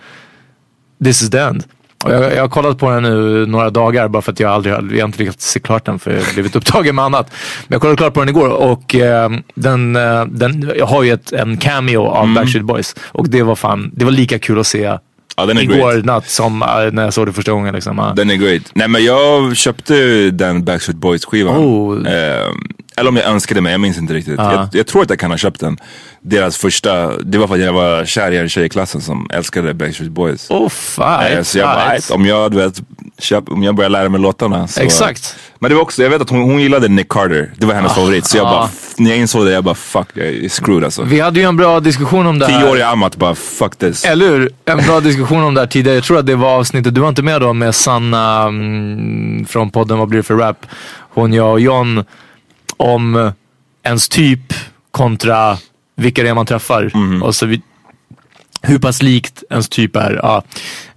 [1.04, 1.64] This is the end.
[2.04, 4.80] Jag, jag har kollat på den nu några dagar bara för att jag aldrig jag
[4.80, 7.30] har inte lyckats se klart den för jag har blivit upptagen med annat.
[7.68, 11.12] Men jag kollade klart på den igår och eh, den, eh, den jag har ju
[11.12, 12.96] ett, en cameo av Backstreet Boys.
[13.02, 14.98] Och det var fan, det var lika kul att se
[15.42, 15.56] Mm.
[15.56, 16.04] Ja, igår great.
[16.04, 17.74] natt som eh, när jag såg det första gången.
[17.74, 18.12] Liksom.
[18.16, 18.62] Den är great.
[18.74, 21.56] Nej men jag köpte den Backstreet Boys skivan.
[21.56, 22.12] Oh.
[22.12, 24.34] Ehm, eller om jag önskade mig, jag minns inte riktigt.
[24.38, 24.52] Ja.
[24.52, 25.78] Jag, jag tror att jag kan ha köpt den.
[26.20, 29.26] Deras första, det var för att jag var kär i en tjej i klassen som
[29.32, 30.50] älskade Backstreet Boys.
[30.50, 31.26] Oh, fan.
[31.26, 32.82] Eh, så jag bara, "Right, om jag, du vet,
[33.18, 34.80] köp, om jag börjar lära mig låtarna så...
[34.80, 35.36] Exakt.
[35.58, 37.52] Men det var också, jag vet att hon, hon gillade Nick Carter.
[37.56, 38.26] Det var hennes favorit.
[38.26, 41.02] Så jag bara, f- när jag insåg det, jag bara fuck, jag är screwed alltså.
[41.02, 42.60] Vi hade ju en bra diskussion om det här.
[42.60, 44.04] Tioåriga Amat bara, fuck this.
[44.04, 44.50] Eller hur?
[44.64, 45.94] En bra diskussion om det här tidigare.
[45.96, 49.70] Jag tror att det var avsnittet, du var inte med då med Sanna mm, från
[49.70, 50.66] podden Vad blir det för rap?
[50.98, 52.04] Hon, jag och John.
[52.78, 53.32] Om
[53.82, 54.54] ens typ
[54.90, 55.58] kontra
[55.96, 56.92] vilka det är man träffar.
[57.22, 57.62] Och så vi,
[58.62, 60.20] hur pass likt ens typ är.
[60.22, 60.42] Ja.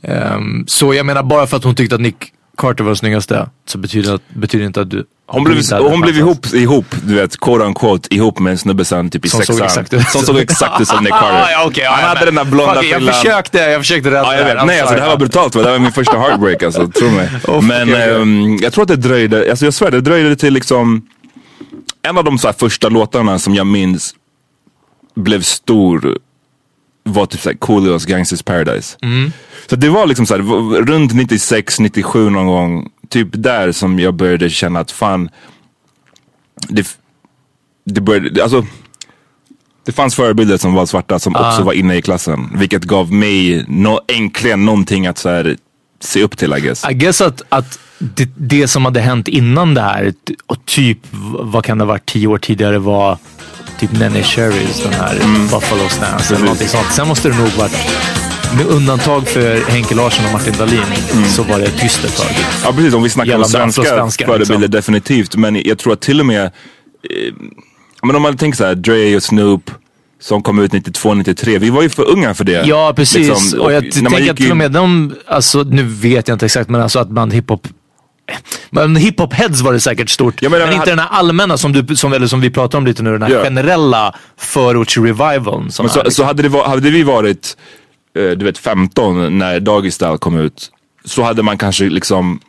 [0.03, 2.15] Ehm, så jag menar, bara för att hon tyckte att Nick
[2.57, 5.05] Carter var den snyggaste så betyder det, betyder inte att du...
[5.27, 9.09] Hon blev, hon blev ihop, ihop, du vet, quote unquote, ihop med en snubbe sen
[9.09, 9.65] typ i Som såg sexan.
[9.67, 10.07] exakt ut.
[10.09, 11.27] Som såg exakt ut som Nick Carter.
[11.55, 13.13] Ah, ja, Han hade den där blonda it, Jag frillan.
[13.15, 14.65] försökte, jag försökte rädda Ja, jag vet.
[14.65, 15.55] Nej, alltså, det här var brutalt.
[15.55, 15.61] va?
[15.61, 17.29] Det här var min första heartbreak, alltså, tro mig.
[17.61, 21.01] Men ehm, jag tror att det dröjde, alltså, jag svär, det dröjde till liksom
[22.01, 24.15] en av de så här, första låtarna som jag minns
[25.15, 26.17] blev stor
[27.03, 28.97] var typ såhär Coolios Gangsters Paradise.
[29.01, 29.31] Mm.
[29.69, 30.41] Så det var liksom såhär,
[30.81, 35.29] runt 96, 97 någon gång, typ där som jag började känna att fan,
[36.69, 36.97] det,
[37.85, 38.65] det började, alltså
[39.85, 41.49] det fanns förebilder som var svarta som Ah.
[41.49, 42.49] också var inne i klassen.
[42.55, 45.57] Vilket gav mig no, äntligen någonting att så här,
[46.03, 46.89] se upp till I guess.
[46.89, 50.13] I guess att, att det, det som hade hänt innan det här
[50.47, 50.97] och typ,
[51.39, 53.17] vad kan det ha varit, tio år tidigare var
[53.79, 55.15] typ Nenny Cherries, den här
[55.51, 56.91] Buffalo Stance eller någonting sånt.
[56.91, 57.75] Sen måste det nog varit,
[58.57, 60.83] med undantag för Henke Larsson och Martin Dahlin,
[61.29, 62.27] så var det tyst ett tag.
[62.63, 64.71] Ja precis, om vi snackar om Gällande svenska afrosvenskar, förebilder liksom.
[64.71, 65.35] definitivt.
[65.35, 66.51] Men jag tror att till och med, eh,
[68.03, 69.71] men om man tänker så här, Dre och Snoop
[70.21, 71.57] som kom ut 92, 93.
[71.57, 72.63] Vi var ju för unga för det.
[72.67, 73.27] Ja, precis.
[73.27, 76.35] Liksom, och jag när man tänker att till och med de, alltså nu vet jag
[76.35, 77.67] inte exakt, men alltså att bland hiphop
[78.69, 80.41] Men hiphop heads var det säkert stort.
[80.41, 82.77] Jag menar, men inte hade- den här allmänna som, du, som, eller som vi pratar
[82.77, 83.43] om lite nu, den här Ja.
[83.43, 85.63] generella förortsrevivaln.
[85.63, 87.57] Men så, liksom- så hade, det va, hade vi varit
[88.17, 90.69] eh, du vet 15 när Doggy Style kom ut.
[91.05, 92.39] Så hade man kanske liksom,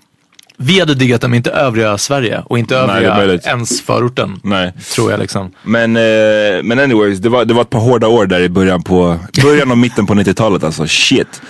[0.56, 3.46] Vi hade diggat dem, inte övriga Sverige och inte Nej, övriga möjligt.
[3.46, 4.40] ens förorten.
[4.42, 4.72] nej.
[4.94, 5.50] Tror jag liksom.
[5.62, 8.82] Men, eh, men anyways, det var, det var ett par hårda år där i början
[8.82, 10.86] på, början och mitten på 90-talet alltså.
[10.86, 11.42] Shit.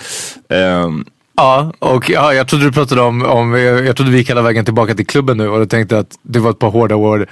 [0.49, 4.41] Ehm, Ja, och ja, jag trodde du pratade om, om jag trodde vi gick hela
[4.41, 7.27] vägen tillbaka till klubben nu och jag tänkte att det var ett par hårda år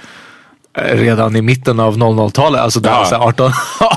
[0.78, 2.60] eh, redan i mitten av 00-talet.
[2.60, 2.98] Alltså det Ja.
[2.98, 3.50] var så här 18,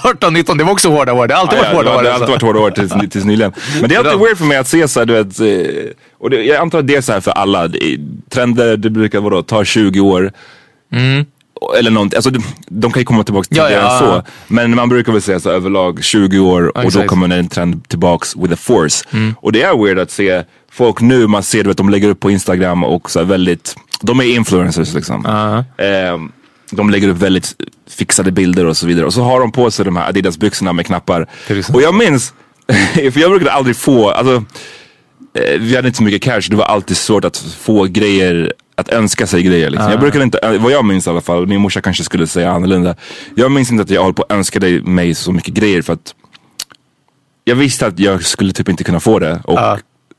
[0.03, 1.27] 18, 19, det var också hårda år.
[1.27, 2.03] Det har alltid varit Ja, hårda det, år.
[2.03, 2.33] det har alltså.
[2.33, 3.53] alltid varit hårda år tills, tills nyligen.
[3.81, 5.91] Men det är alltid weird för mig att se så här, du vet, eh,
[6.25, 7.69] och det, jag antar att det är så här för alla.
[8.29, 10.31] Trender, det brukar vadå, ta 20 år.
[11.77, 13.63] Eller någonting, alltså de, de kan ju komma tillbaka Mm.
[13.63, 14.29] Ja, tidigare ja, än så.
[14.47, 16.95] Men man brukar väl säga så överlag 20 år och då exakt.
[16.95, 17.07] Mm.
[17.07, 19.05] kommer en trend tillbaks with a force.
[19.41, 22.31] Och det är weird att se folk nu, man ser vet, de lägger upp på
[22.31, 25.25] Instagram och så väldigt, de är influencers liksom.
[25.77, 26.31] Ehm,
[26.71, 27.55] de lägger upp väldigt
[27.89, 29.05] fixade bilder och så vidare.
[29.05, 31.27] Och så har de på sig de här Adidas byxorna med knappar.
[31.73, 32.33] Och jag minns,
[32.93, 34.41] för jag brukade aldrig få, alltså eh,
[35.59, 39.27] vi hade inte så mycket cash, det var alltid svårt att få grejer, att önska
[39.27, 39.69] sig grejer.
[39.69, 39.91] Liksom.
[39.91, 42.51] Jag brukade inte, eh, vad jag minns i alla fall, min morsa kanske skulle säga
[42.51, 42.95] annorlunda.
[43.35, 45.93] Jag minns inte att jag höll på att önska dig mig så mycket grejer för
[45.93, 46.15] att
[47.43, 49.77] jag visste att jag skulle typ inte kunna få det och Ja.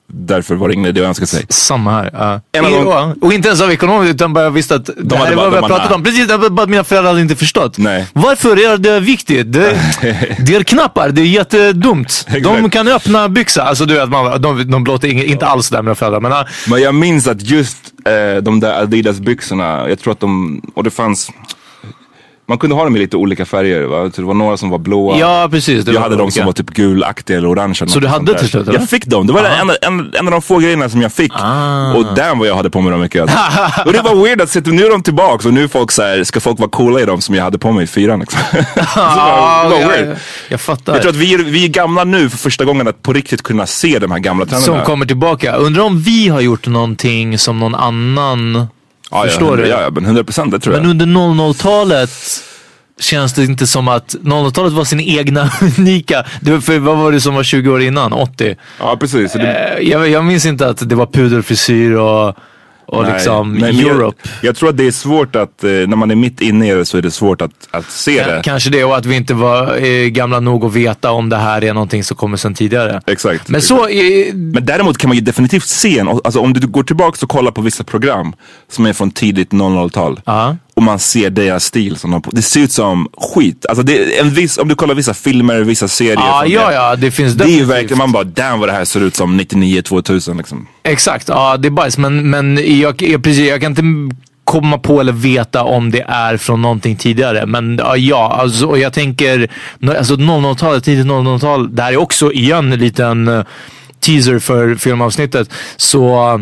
[0.09, 1.47] Därför var det ingen idé att önska sig.
[1.49, 2.11] Samma här.
[2.13, 2.41] ja.
[2.53, 5.25] En de- Ja, Och inte ens av ekonomiskt utan bara jag visste att det här
[5.25, 6.05] hade är bara- vad vi de har pratat om.
[6.05, 7.79] Precis, bara mina föräldrar hade inte förstått.
[7.79, 8.07] Nej.
[8.13, 9.53] Varför är det viktigt?
[9.53, 9.81] Det,
[10.47, 12.27] det är knappar, det är jättedumt.
[12.31, 12.73] De Exakt.
[12.73, 13.63] kan öppna byxa.
[13.63, 16.21] Alltså du vet, man, de, de låter inte alls där mina föräldrar.
[16.21, 20.21] Men, ja, Men jag minns att just eh, de där Adidas byxorna, jag tror att
[20.21, 21.31] de, och det fanns
[22.49, 23.97] man kunde ha dem i lite olika färger va?
[23.97, 25.19] Tror Det var några som var blåa.
[25.19, 25.85] ja precis.
[25.85, 27.89] det jag hade de som var typ gulaktiga eller orangea.
[27.89, 28.69] Så du hade till slut?
[28.73, 29.27] Jag fick dem.
[29.27, 31.33] Det var en, en, en av de få grejerna som jag fick.
[31.35, 31.95] Ah.
[31.95, 33.23] Och damn vad jag hade på mig dem mycket.
[33.23, 33.39] Alltså.
[33.87, 36.25] och det var weird att se, nu är de tillbaks och nu folk så här,
[36.25, 38.21] ska folk vara coola i dem som jag hade på mig i fyran.
[38.21, 38.41] Liksom.
[38.53, 40.09] Så det var, weird.
[40.09, 40.17] jag,
[40.49, 40.93] jag fattar.
[40.93, 43.43] Jag tror att vi är, vi är gamla nu för första gången att på riktigt
[43.43, 44.77] kunna se de här gamla trenderna.
[44.77, 45.57] som kommer tillbaka.
[45.57, 48.67] Undrar om vi har gjort någonting som någon annan...
[49.11, 49.71] ja, förstår ja, du?
[49.71, 50.83] Ja, ja, men 100 procent det tror jag.
[50.83, 52.11] Men under 00-talet
[53.01, 56.25] känns det inte som att 00-talet var sin egna unika.
[56.41, 58.13] Det var, för vad var det som var 20 år innan?
[58.13, 58.57] 80?
[58.79, 59.33] Ja precis.
[59.33, 59.41] Det,
[59.79, 62.37] Eh, Jag, jag minns inte att det var pudelfrisyr och,
[62.87, 64.19] och Nej, liksom men Europe.
[64.23, 66.75] Jag, jag tror att det är svårt att, eh, när man är mitt inne i
[66.75, 68.41] det så är det svårt att, att se Ka- det.
[68.45, 71.65] Kanske det och att vi inte var eh, gamla nog att veta om det här
[71.65, 73.01] är någonting som kommer sedan tidigare.
[73.07, 73.49] Exakt.
[73.49, 73.81] Men exakt.
[73.81, 77.19] så, eh, Men däremot kan man ju definitivt se en, alltså om du går tillbaka
[77.23, 78.33] och kollar på vissa program
[78.71, 80.21] som är från tidigt 00-tal.
[80.25, 80.57] Ja.
[80.77, 83.67] Och man ser deras stil som de, det ser ut som skit.
[83.69, 86.17] Alltså det är en viss, om du kollar vissa filmer, vissa serier.
[86.17, 87.69] från ja, det, ja, det finns Det är definitivt.
[87.69, 90.67] verkligen, man bara damn vad det här ser ut som 99-2000 liksom.
[90.83, 91.99] Exakt, ja det är bajs.
[91.99, 96.37] Men, men jag, jag, precis, jag kan inte komma på eller veta om det är
[96.37, 97.47] från någonting tidigare.
[97.47, 99.49] Men ja, alltså, och jag tänker,
[99.99, 103.45] alltså 00-talet, tidigt 00-tal, det här är också igen en liten eh,
[104.01, 105.51] teaser för filmavsnittet.
[105.77, 106.41] Så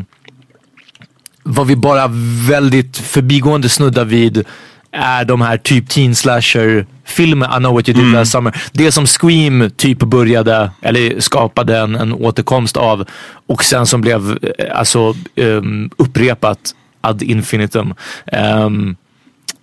[1.45, 2.11] vad vi bara
[2.49, 4.45] väldigt förbigående snuddar vid
[4.93, 8.57] är de här typ teen slasher filmer, I know what you did last summer.
[8.73, 13.05] Det som Scream typ började, eller skapade en, en återkomst av
[13.47, 17.95] och sen som blev eh, alltså um, upprepat ad infinitum.
[18.33, 18.97] Um,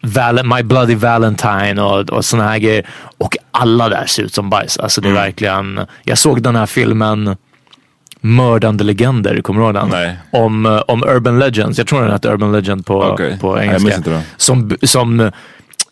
[0.04, 2.88] Val My Bloody Valentine och, och såna här grejer.
[3.18, 4.78] Och alla där ser ut som bajs.
[4.78, 7.36] Alltså det är verkligen, jag såg den här filmen
[8.22, 9.88] Mördande legender, kommer du ihåg den?
[9.90, 10.18] Nej.
[10.32, 13.38] Om, eh, om Urban Legends, jag tror den hette Urban Legend på, Okej.
[13.40, 13.98] på Nej, jag engelska.
[13.98, 14.24] inte det.
[14.38, 15.20] som som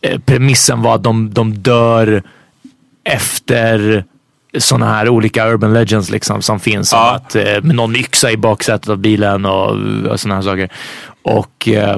[0.01, 2.23] eh, premissen var att de, de dör
[3.03, 4.03] efter
[4.57, 6.89] sådana här olika urban legends liksom som finns.
[6.89, 7.15] Som Ja.
[7.15, 9.69] att, eh, med någon yxa i baksätet av bilen och,
[10.11, 10.69] och sådana här saker.
[11.21, 11.97] Och eh,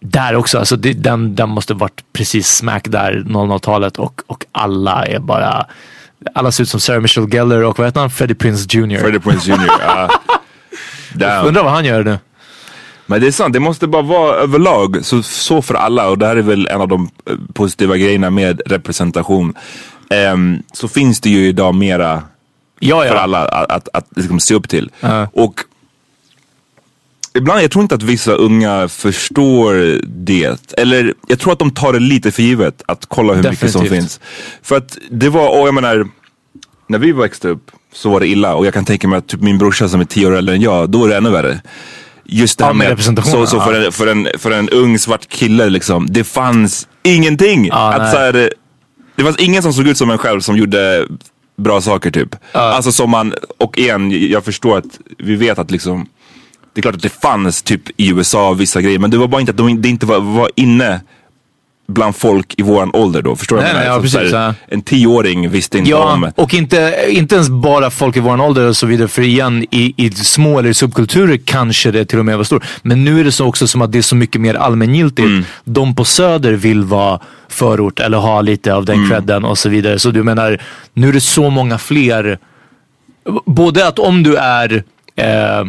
[0.00, 5.04] där också, alltså det, den, den måste varit precis smack där 00-talet och, och alla
[5.06, 5.66] är bara
[6.34, 8.10] alla ser ut som Sarah Michelle Gellar och vad heter han?
[8.10, 8.98] Freddie Prinze Jr.
[8.98, 9.70] Freddie Prinze Jr.
[11.18, 11.46] Damn.
[11.46, 12.18] Undrar vad han gör nu.
[13.06, 16.26] Men det är sant, det måste bara vara överlag så, så för alla och det
[16.26, 19.54] här är väl en av de eh, positiva grejerna med representation.
[20.10, 22.22] Ehm, så finns det ju idag mera
[22.80, 23.20] Ja, för ja.
[23.20, 24.90] alla att, att, att liksom se upp till.
[25.00, 25.28] Ja.
[25.32, 25.60] Och
[27.38, 30.72] ibland, jag tror inte att vissa unga förstår det.
[30.78, 33.82] Eller jag tror att de tar det lite för givet att kolla hur mycket som
[33.82, 34.00] Definitivt.
[34.02, 34.20] finns.
[34.62, 36.08] För att det var, och jag menar,
[36.86, 39.40] när vi växte upp så var det illa och jag kan tänka mig att typ
[39.40, 41.60] min brorsa som är tio år äldre än jag, då är det ännu värre.
[42.24, 43.86] Just det Ja, här med med, representationen, så, så för, ja.
[43.86, 47.66] en, för, en, för en ung svart kille liksom, det fanns ingenting.
[47.66, 48.12] Ja, att nej.
[48.12, 48.50] så här,
[49.16, 51.06] det fanns ingen som såg ut som en själv som gjorde
[51.56, 52.36] bra saker typ.
[52.52, 56.06] Alltså som man, och igen, jag förstår att vi vet att liksom
[56.74, 59.40] det är klart att det fanns typ i USA vissa grejer men det var bara
[59.40, 61.00] inte att de, det inte var, var inne
[61.86, 63.36] bland folk i våran ålder då.
[63.36, 64.54] Förstår du ja, precis, här.
[64.68, 66.30] En tioåring visste inte Ja, om...
[66.36, 69.08] och inte, inte ens bara folk i vår ålder och så vidare.
[69.08, 72.64] För igen, i, i små eller subkulturer kanske det till och med var stort.
[72.82, 75.26] Men nu är det så också som att det är så mycket mer allmängiltigt.
[75.28, 75.44] Mm.
[75.64, 79.10] De på söder vill vara förort eller ha lite av den Mm.
[79.10, 79.98] credden och så vidare.
[79.98, 82.38] Så du menar, nu är det så många fler.
[83.46, 84.84] Både att om du är
[85.16, 85.64] eh,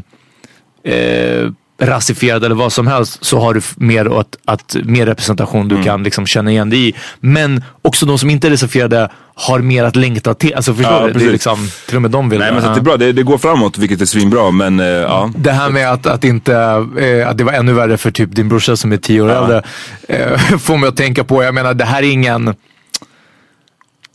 [0.86, 1.50] eh,
[1.82, 5.78] rasifierad eller vad som helst så har du mer, att, att, mer representation Mm.
[5.78, 6.94] du kan liksom känna igen dig i.
[7.20, 10.54] Men också de som inte är rasifierade har mer att längta till.
[10.56, 11.20] Alltså förstår Ja, du?
[11.20, 12.74] Det är liksom, till och med de vill Nej men så ja.
[12.74, 15.32] det är bra, det, det går framåt vilket är svinbra men eh, ja.
[15.36, 16.56] Det här med att, att, inte,
[17.00, 19.64] eh, att det var ännu värre för typ din brorsa som är tio år äldre
[20.08, 22.56] eh, får mig att tänka på, jag menar det här är ingen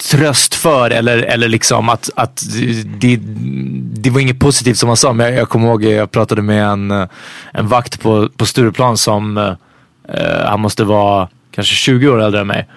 [0.00, 2.42] tröst för eller, eller liksom att, att
[3.00, 3.18] det,
[4.00, 5.12] det var inget positivt som han sa.
[5.12, 6.90] Men jag, jag kommer ihåg, jag pratade med en,
[7.52, 12.46] en vakt på, på Stureplan som, eh, han måste vara kanske 20 år äldre än
[12.46, 12.68] mig.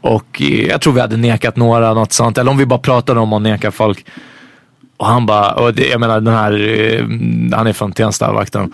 [0.00, 2.38] Och jag tror vi hade nekat några, något sånt.
[2.38, 4.06] Eller om vi bara pratade om att neka folk.
[4.96, 7.00] Och han bara, och det, jag menar den här, eh,
[7.56, 8.72] han är från Tensta, vakten.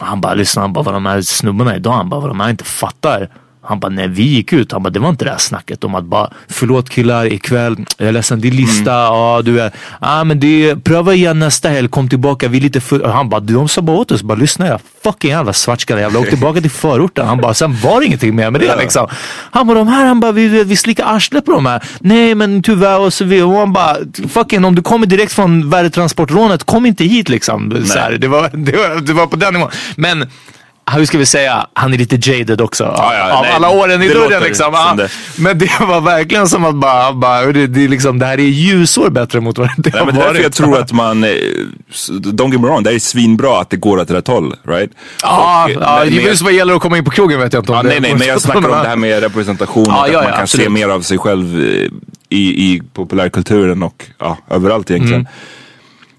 [0.00, 2.50] Han bara, lyssna, han bara, vad de här snubbarna idag, han bara, vad de här
[2.50, 3.28] inte fattar.
[3.68, 5.94] Han bara, när vi gick ut, han bara, det var inte det här snacket om
[5.94, 10.24] att bara, förlåt killar ikväll, jag är ledsen, det är lista, ja du är, ah,
[10.24, 12.94] men det, pröva igen nästa helg, kom tillbaka, vi är lite.
[12.94, 16.18] Och Han bara, de sa bara åt oss, bara lyssna jag fucking jävla svartskalle jävla,
[16.20, 17.26] åk tillbaka till förorten.
[17.26, 19.06] Han bara, sen var det ingenting mer med det liksom.
[19.50, 21.82] Han bara, de här, han bara, vi, vi slickar arslet på de här.
[22.00, 23.46] Nej men tyvärr och så vidare.
[23.46, 23.96] Och han bara,
[24.28, 27.86] fucking om du kommer direkt från värdetransportrånet, kom inte hit liksom.
[27.86, 29.70] Så här, det, var, det, var, det var på den nivån.
[29.96, 30.26] Men
[30.90, 32.84] hur ska vi säga, han är lite jaded också.
[32.96, 34.74] Ja, ja, av nej, alla åren i dörren liksom.
[34.96, 35.08] det.
[35.36, 38.42] Men det var verkligen som att bara, bara det, det, är liksom, det här är
[38.42, 40.42] ljusår bättre mot vad det Nej, har men därför varit.
[40.42, 41.30] jag tror att man, eh,
[42.10, 44.90] don't get me wrong, det är svinbra att det går åt rätt håll, right?
[45.22, 47.72] Ja, Och, ja, men- just vad gäller att komma in på krogen vet jag inte
[47.72, 49.98] om Ja, det nej, nej, men jag snackar om det här med representation Ja, och
[49.98, 50.64] ja, att ja, man kan absolut.
[50.66, 51.88] se mer av sig själv eh,
[52.28, 52.38] i,
[52.72, 55.20] i populärkulturen och ja, överallt egentligen.
[55.20, 55.32] Mm.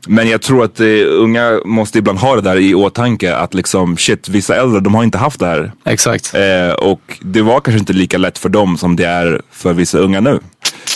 [0.08, 3.98] Men jag tror att eh, unga måste ibland ha det där i åtanke att liksom
[3.98, 5.72] shit, vissa äldre de har inte haft det här.
[5.86, 6.34] Exakt.
[6.36, 9.98] Eh, och det var kanske inte lika lätt för dem som det är för vissa
[9.98, 10.40] unga nu.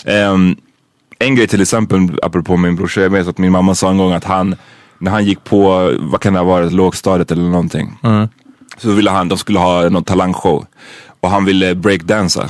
[0.05, 0.55] Ehm,
[1.19, 4.13] en grej till exempel, apropå min brorsa, jag vet att min mamma sa en gång
[4.13, 4.55] att han,
[4.99, 7.97] när han gick på, vad kan det ha varit, lågstadiet eller någonting.
[8.77, 10.65] Så ville han, de skulle ha någon talangshow.
[11.19, 12.49] Och han ville breakdansa.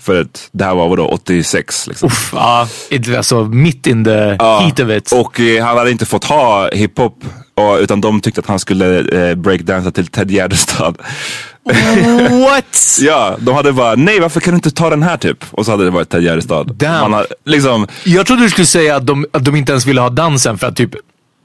[0.00, 2.06] För att det här var vadå, 86 liksom.
[2.06, 2.34] Uff,
[2.90, 5.12] it- alltså mitt in the Ja, heat of it.
[5.12, 7.24] Och eh, han hade inte fått ha hiphop.
[7.80, 8.98] Utan de tyckte att han skulle
[9.30, 10.96] eh, breakdansa till Ted Gärdestad.
[12.30, 12.98] What?
[13.00, 15.44] Ja, de hade bara, nej varför kan du inte ta den här typ?
[15.50, 16.74] Och så hade det varit Ted Gärdestad.
[16.74, 17.00] Damn.
[17.00, 20.00] Man har, liksom, Jag trodde du skulle säga att de, att de inte ens ville
[20.00, 20.90] ha dansen för att typ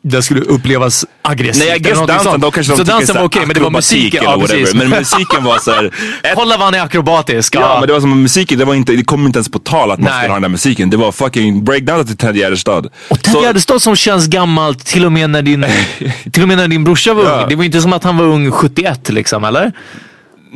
[0.01, 1.63] det skulle upplevas aggressivt.
[1.63, 4.23] nej jag guess dansen, då kanske de Så dansen var okej, men det var musiken.
[4.23, 4.73] Ja, precis.
[4.73, 5.85] Men musiken var så här,
[6.23, 7.55] ett, Kolla vad han är akrobatisk.
[7.55, 9.91] Ja men det var som musiken, det, var inte, det kom inte ens på tal
[9.91, 10.89] att man skulle ha den där musiken.
[10.89, 12.89] Det var fucking breakdansa till Ted Gärdestad.
[13.09, 15.65] Och Ted Så- Gärdestad som känns gammalt till och med när din,
[16.31, 17.29] till och med när din brorsa var Ja.
[17.41, 17.49] ung.
[17.49, 19.71] Det var inte som att han var ung 71 liksom, eller?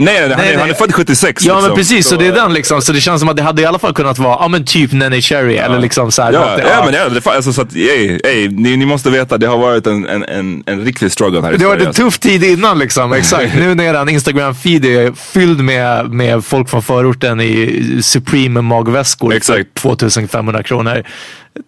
[0.05, 1.67] Nej, nej, nej, han, är, han är född 76 Ja liksom.
[1.69, 2.81] men precis, så det är den liksom.
[2.81, 4.91] Så det känns som att det hade i alla fall kunnat vara, ja men typ
[4.91, 7.75] Nenny Cherry eller liksom så här, Ja, något- ja, men ja, det, alltså, så att,
[7.75, 11.41] ey, ey, ni, ni måste veta, det har varit en, en, en, en riktig struggle
[11.41, 12.03] här i Det var Sverige, en alltså.
[12.03, 13.53] tuff tid innan liksom, exakt.
[13.55, 19.59] Nu när eran Instagram-feed är fylld med, med folk från förorten i Supreme magväskor Exakt.
[19.59, 21.03] för 2500 kronor.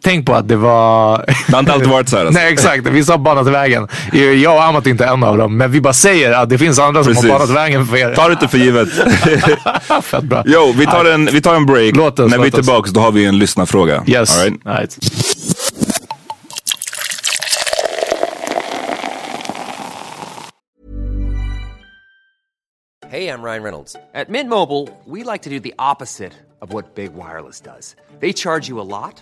[0.04, 1.18] Tänk på att det var...
[1.48, 2.42] Det har inte alltid varit så här, alltså.
[2.42, 3.88] Nej exakt, vissa har banat vägen.
[4.42, 6.80] Jag och Amat är inte en av dem, men vi bara säger att det finns
[6.80, 7.32] andra som Precis.
[7.32, 8.16] har banat vägen för er.
[8.16, 8.90] Ta det inte för givet.
[10.04, 10.44] Fett bra.
[10.46, 11.96] Jo, vi tar en, vi tar en break.
[11.96, 12.66] Låt oss, När vi är låt oss.
[12.66, 14.04] tillbaka då har vi en lyssnarfråga.
[14.08, 14.38] Yes.
[14.38, 14.68] All right?
[14.68, 14.98] All right.
[23.08, 23.96] Hey, I'm Ryan Reynolds.
[24.14, 27.96] At Mint Mobile, we like to do the opposite of what Big Wireless does.
[28.20, 29.22] They charge you a lot,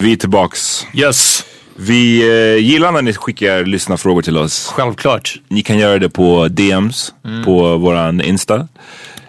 [0.00, 0.86] Vi är tillbaks.
[0.94, 1.44] Yes,
[1.76, 2.20] Vi
[2.56, 4.72] eh, gillar när ni skickar lyssnarfrågor till oss.
[4.76, 5.34] självklart.
[5.48, 8.68] Ni kan göra det på DMs på våran Insta,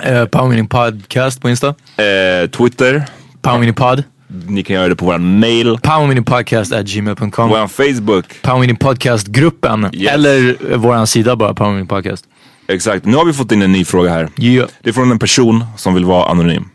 [0.10, 1.68] Uh, Powermeeting Podcast på Insta.
[1.68, 3.04] eh, Twitter.
[3.42, 4.04] Powermeeting Pod.
[4.48, 7.50] Ni kan göra det på våran mail, Powermeeting Podcast at gmail.com.
[7.50, 8.26] våran Facebook.
[8.42, 9.90] Powermeeting Podcast-gruppen.
[9.94, 10.14] Yes.
[10.14, 12.26] Eller eh, våran sida bara, Powermeeting Podcast.
[12.68, 13.06] Exakt.
[13.06, 14.30] Nu har vi fått in en ny fråga här.
[14.38, 14.70] Yeah.
[14.84, 16.70] Det är från en person som vill vara anonym.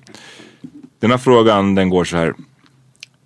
[1.01, 2.35] Den här frågan den går så här.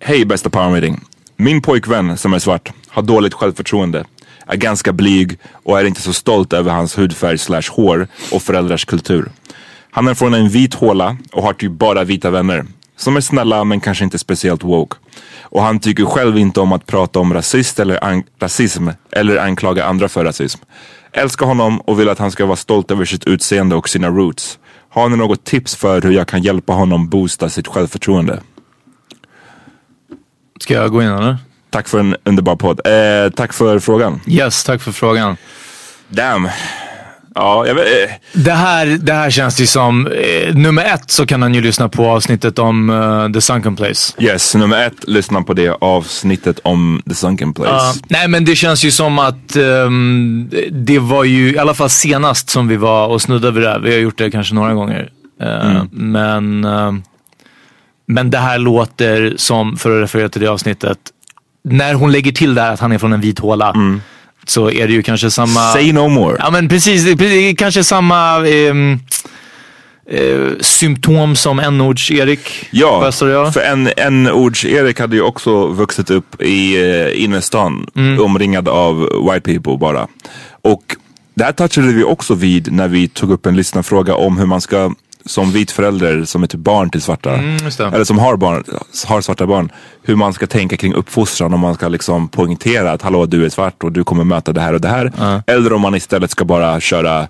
[0.03, 0.99] Hej bästa powermeeting.
[1.37, 4.05] Min pojkvän som är svart har dåligt självförtroende,
[4.47, 8.85] är ganska blyg och är inte så stolt över hans hudfärg slash hår och föräldrars
[8.85, 9.31] kultur.
[9.91, 12.65] Han är från en vit håla och har typ bara vita vänner.
[12.97, 14.97] Som är snälla men kanske inte speciellt woke.
[15.41, 19.85] Och han tycker själv inte om att prata om rasist eller an- rasism eller anklaga
[19.85, 20.59] andra för rasism.
[21.13, 24.59] Älskar honom och vill att han ska vara stolt över sitt utseende och sina roots.
[24.89, 28.39] Har ni något tips för hur jag kan hjälpa honom boosta sitt självförtroende?
[30.61, 31.37] Ska jag gå in eller?
[31.69, 32.81] Tack för en underbar podd.
[32.85, 34.19] Eh, tack för frågan.
[34.27, 35.37] Yes, tack för frågan.
[36.09, 36.49] Damn.
[37.35, 41.25] Ja, jag vet, eh, Det här, det här känns ju som, eh, nummer ett så
[41.25, 44.13] kan han ju lyssna på avsnittet om eh, The Sunken Place.
[44.19, 47.71] yes, nummer ett, lyssna på det avsnittet om The Sunken Place.
[47.71, 47.93] Ja.
[48.09, 52.49] nej men det känns ju som att ehm, det var ju i alla fall senast
[52.49, 53.79] som vi var och snuddade vid det här.
[53.79, 55.09] Vi har gjort det kanske några gånger.
[55.41, 57.03] Eh, Men, ehm,
[58.11, 60.97] men det här låter som, för att referera till det avsnittet,
[61.63, 63.75] när hon lägger till där att han är från en vit håla
[64.45, 65.73] så är det ju kanske samma...
[65.73, 66.35] Say no more.
[66.39, 68.99] Ja men precis, precis kanske samma ehm,
[70.09, 72.67] eh, symptom som n-ords-Erik.
[72.71, 78.21] Ja, för en, en ords Erik hade ju också vuxit upp i eh, innerstan, Mm.
[78.21, 80.07] omringad av white people bara.
[80.61, 80.95] Och
[81.35, 84.61] det här touchade vi också vid när vi tog upp en lyssnarfråga om hur man
[84.61, 84.91] ska
[85.25, 87.57] som vit förälder som är typ barn till svarta, Mm,
[87.93, 88.63] eller som har, barn,
[89.05, 89.71] har svarta barn,
[90.03, 93.49] hur man ska tänka kring uppfostran om man ska liksom poängtera att hallå du är
[93.49, 95.11] svart och du kommer möta det här och det här.
[95.47, 97.27] Eller om man istället ska bara köra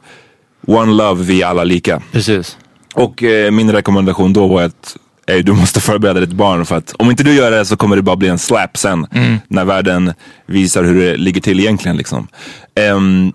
[0.68, 2.02] one love, vi är alla lika.
[2.12, 2.58] Precis.
[2.94, 6.94] Och eh, min rekommendation då var att eh, du måste förbereda ditt barn för att
[7.00, 9.08] om inte du gör det så kommer det bara bli en slap sen.
[9.48, 10.14] När världen
[10.46, 11.98] visar hur det ligger till egentligen.
[11.98, 12.28] Liksom.
[12.76, 13.32] Ehm,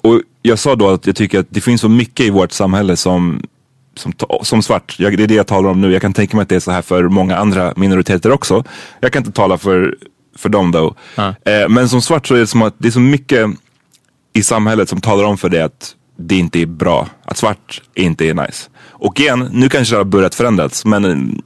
[0.00, 2.96] och jag sa då att jag tycker att det finns så mycket i vårt samhälle
[2.96, 3.42] som,
[3.94, 4.12] som,
[4.42, 4.96] som svart.
[4.98, 5.92] Jag, det är det jag talar om nu.
[5.92, 8.64] Jag kan tänka mig att det är så här för många andra minoriteter också.
[9.00, 9.96] Jag kan inte tala för,
[10.36, 10.94] för dem då.
[11.44, 13.50] Eh, men som svart så är det som att det är så mycket
[14.32, 17.08] i samhället som talar om för dig att det inte är bra.
[17.24, 18.68] Att svart inte är nice.
[18.88, 21.42] Och igen, nu kanske det har börjat förändras men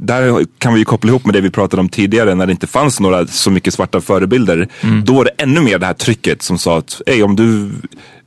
[0.00, 2.66] där kan vi ju koppla ihop med det vi pratade om tidigare när det inte
[2.66, 4.68] fanns några så mycket svarta förebilder.
[5.04, 7.70] Då var det ännu mer det här trycket som sa att Ey, om du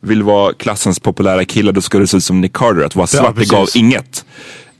[0.02, 2.82] vill vara klassens populära kille då ska du se ut som Nick Carter.
[2.82, 3.52] Att vara svart det precis.
[3.52, 4.26] gav inget.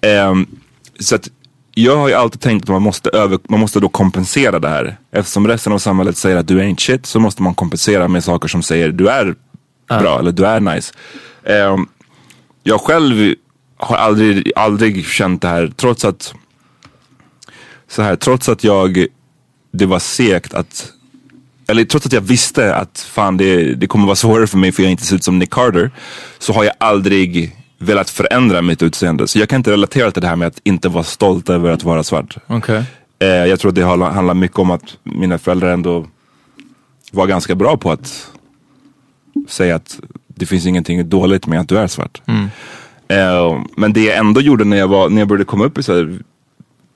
[0.02, 0.46] Ehm,
[1.00, 1.28] så att
[1.74, 4.98] jag har ju alltid tänkt att man måste, över, man måste då kompensera det här.
[5.12, 8.48] Eftersom resten av samhället säger att du ain't shit så måste man kompensera med saker
[8.48, 9.36] som säger du är
[9.88, 10.94] bra eller du är nice.
[11.46, 11.88] Ehm,
[12.64, 13.36] jag själv
[13.78, 16.34] har aldrig, aldrig känt det här trots att
[17.92, 19.06] så här, trots att jag
[19.72, 20.92] det var segt att
[21.68, 24.84] eller trots att jag visste att fan det, det kommer vara svårare för mig för
[24.84, 25.92] jag inte ser ut som Nick Carter.
[26.40, 29.28] Så har jag aldrig velat förändra mitt utseende.
[29.28, 31.84] Så jag kan inte relatera till det här med att inte vara stolt över att
[31.84, 32.38] vara svart.
[32.48, 32.84] Okej.
[33.20, 36.08] Eh, jag tror att det handlar mycket om att mina föräldrar ändå
[37.12, 38.28] var ganska bra på att
[39.48, 42.22] säga att det finns ingenting dåligt med att du är svart.
[43.08, 45.84] Eh, men det jag ändå gjorde när jag, var, när jag började komma upp i
[45.84, 46.20] så här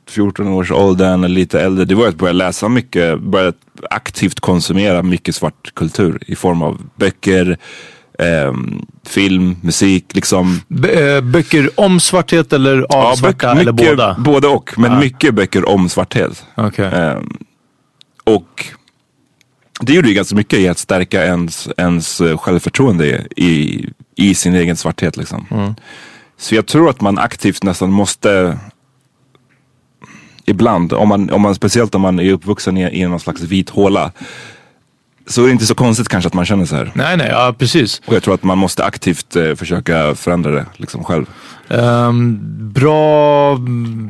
[0.09, 3.53] 14 års åldern eller lite äldre, det var att börja läsa mycket, börja
[3.89, 7.57] aktivt konsumera mycket svart kultur i form av böcker,
[8.19, 10.61] ehm, film, musik, liksom.
[10.89, 14.15] Eh, böcker om svarthet eller av Ja, svarta böcker- eller mycket- båda?
[14.19, 16.45] Både och, men mycket böcker om svarthet.
[16.55, 16.85] Okej.
[16.93, 17.37] Ehm,
[18.23, 18.65] och
[19.81, 23.85] det gjorde ju ganska mycket i att stärka ens, ens eh, självförtroende i,
[24.15, 25.17] i sin egen svarthet.
[25.17, 25.75] Liksom.
[26.37, 28.57] Så jag tror att man aktivt nästan måste
[30.45, 33.69] ibland, om man, om man, speciellt om man är uppvuxen i, i någon slags vit
[33.69, 34.11] håla,
[35.27, 36.91] så är det inte så konstigt kanske att man känner så här.
[36.95, 38.01] Nej, nej, ja precis.
[38.05, 41.25] Och jag tror att man måste aktivt eh, försöka förändra det liksom själv.
[41.69, 42.39] Ehm,
[42.73, 43.57] bra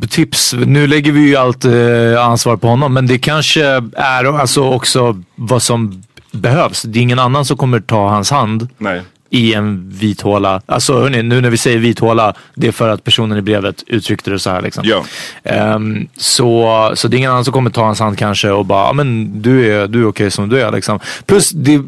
[0.10, 0.54] tips.
[0.54, 3.64] Nu lägger vi ju allt eh, ansvar på honom, men det kanske
[3.96, 6.82] är alltså också vad som behövs.
[6.82, 9.02] Det är ingen annan som kommer ta hans hand Nej.
[9.36, 10.62] I en vit håla.
[10.66, 13.84] Alltså hörni, nu när vi säger vit håla, det är för att personen i brevet
[13.88, 14.84] uttryckte det så här liksom.
[14.86, 15.06] Ja.
[15.44, 18.88] Ehm, så, så det är ingen annan som kommer ta hans hand kanske och bara,
[18.88, 21.00] ja men du är, du är okej som du är liksom.
[21.26, 21.82] Plus, det,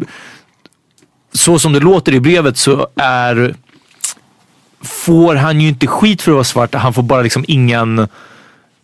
[1.34, 3.56] så som det låter i brevet så är
[4.82, 6.74] får han ju inte skit för att vara svart.
[6.74, 8.08] Han får bara liksom ingen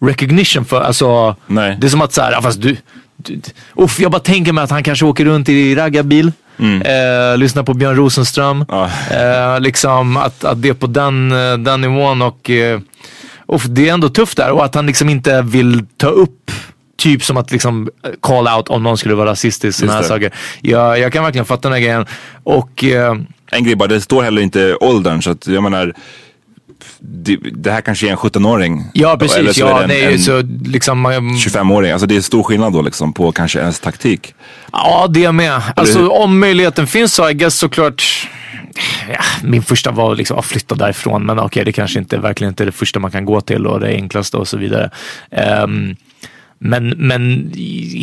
[0.01, 1.35] recognition för, alltså.
[1.47, 1.77] Nej.
[1.81, 2.77] Det är som att såhär, ja, fast du,
[3.17, 3.41] du
[3.75, 6.31] uff, jag bara tänker mig att han kanske åker runt i raggarbil.
[6.59, 8.65] Eh, lyssnar på Björn Rosenström.
[8.69, 8.89] Ja.
[9.11, 12.79] Eh, liksom att, att det är på den, eh, den nivån och eh,
[13.47, 14.51] uff, det är ändå tufft där.
[14.51, 16.51] Och att han liksom inte vill ta upp
[16.97, 17.89] Typ som att liksom
[18.21, 19.79] call out om någon skulle vara rasistisk.
[19.79, 20.33] Såna här saker.
[20.61, 22.05] Jag, jag kan verkligen fatta den här grejen.
[22.43, 23.15] Och eh,
[23.51, 25.93] En grej bara, det står heller inte åldern så att jag menar
[26.99, 28.83] det, det här kanske är en 17-åring.
[28.93, 31.91] ja Eller precis, så är ja, det en, nej, en så liksom, man- 25-åring.
[31.91, 34.33] Alltså det är stor skillnad då liksom på kanske ens taktik.
[34.71, 35.61] Ja, det med.
[35.75, 36.11] Alltså hur?
[36.11, 38.29] om möjligheten finns så I guess såklart.
[39.09, 42.63] Ja, min första var liksom att flytta därifrån, men okej, det kanske inte verkligen inte
[42.63, 44.89] är det första man kan gå till och det enklaste och så vidare.
[45.31, 45.95] Ehm,
[46.59, 47.51] men, men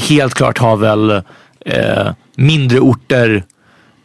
[0.09, 1.11] helt klart har väl
[1.67, 3.45] eh, mindre orter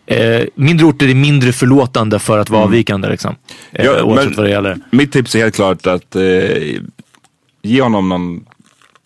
[0.05, 3.09] eh, mindre orter är mindre förlåtande för att vara avvikande.
[3.09, 3.35] Liksom.
[3.71, 4.77] Eh, Ja, oavsett vad det gäller.
[4.89, 6.21] Mitt tips är helt klart att eh,
[7.61, 8.45] ge honom någon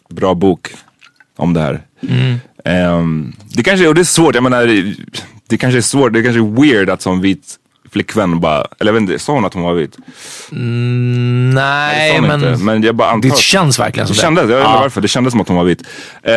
[0.10, 0.68] bra bok
[1.36, 1.82] om det här.
[2.10, 2.36] Mm.
[2.66, 4.94] Ehm, det kanske, och det är svårt, jag menar,
[5.48, 7.56] det kanske är svårt, det kanske är weird att som vit
[7.92, 9.98] flickvän bara, eller jag vet inte, sa hon att hon var vit?
[10.52, 13.30] Mm, nej, hon men, men jag bara antar.
[13.30, 14.80] det känns verkligen som det kändes, jag vet inte Ja.
[14.82, 15.84] varför, det kändes som att hon var vit.
[16.24, 16.34] Eh,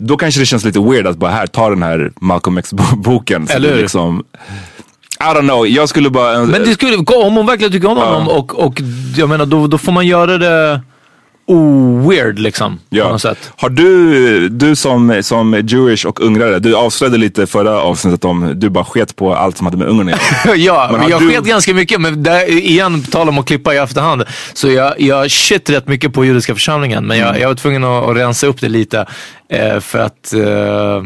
[0.00, 3.46] då kanske det känns lite weird att bara här, ta den här Malcolm X-boken.
[3.50, 3.82] Eller hur?
[3.82, 4.24] Liksom,
[5.20, 6.38] I don't know, jag skulle bara...
[6.44, 8.80] Men det skulle, om hon verkligen tycker om honom och, och
[9.16, 10.80] jag menar då, då får man göra det
[11.46, 12.76] o-weird liksom.
[12.76, 13.08] På Ja.
[13.08, 13.52] något sätt.
[13.56, 18.68] Har du, du som, som Jewish och ungrare, du avslöjade lite förra avsnittet om du
[18.68, 20.56] bara sket på allt som hade med Ungern att göra.
[20.92, 22.00] ja, Men jag du- sket ganska mycket.
[22.00, 24.24] Men där, igen, på tal om att klippa i efterhand.
[24.52, 27.06] Så jag, jag shit rätt mycket på judiska församlingen.
[27.06, 27.28] Men Mm.
[27.28, 29.06] jag, jag var tvungen att, att rensa upp det lite.
[29.48, 31.02] Eh, för att eh,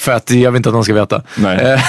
[0.00, 1.22] för att jag vill inte att de ska veta.
[1.36, 1.58] Nej.
[1.58, 1.80] Eh,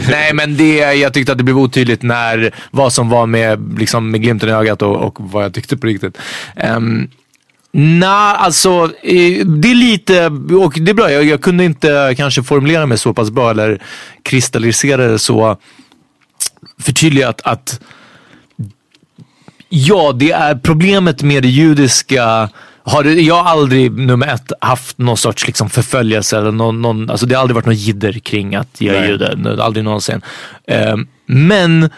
[0.10, 4.10] Nej men det, jag tyckte att det blev otydligt när, vad som var med, liksom,
[4.10, 6.18] med glimten i ögat och, och vad jag tyckte på riktigt.
[6.76, 7.10] Um,
[7.76, 8.86] Nej, alltså
[9.44, 10.26] det är lite,
[10.56, 13.82] och det är bra, jag, jag kunde inte kanske formulera mig så pass bra eller
[14.22, 15.56] kristallisera det så
[16.78, 17.80] förtydligat att
[19.68, 22.48] ja, det är problemet med det judiska
[22.84, 26.38] har det, jag har aldrig, nummer ett, haft någon sorts liksom förföljelse.
[26.38, 29.56] Eller någon, någon, alltså det har aldrig varit något jidder kring att jag är jude.
[29.62, 30.22] Aldrig någonsin.
[30.66, 31.90] Ehm, men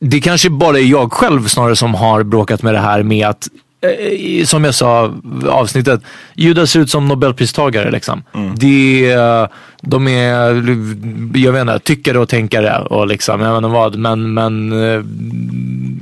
[0.00, 3.48] det kanske bara är jag själv snarare som har bråkat med det här med att
[3.48, 3.58] eh,
[4.44, 5.14] som jag sa
[5.48, 6.00] avsnittet,
[6.34, 7.90] judar ser ut som nobelpristagare.
[7.90, 8.22] Liksom.
[8.56, 9.46] Det, eh,
[9.80, 10.38] de är,
[11.38, 15.02] jag vet inte, tyckare och tänkare och liksom, jag vet inte vad, men, men eh,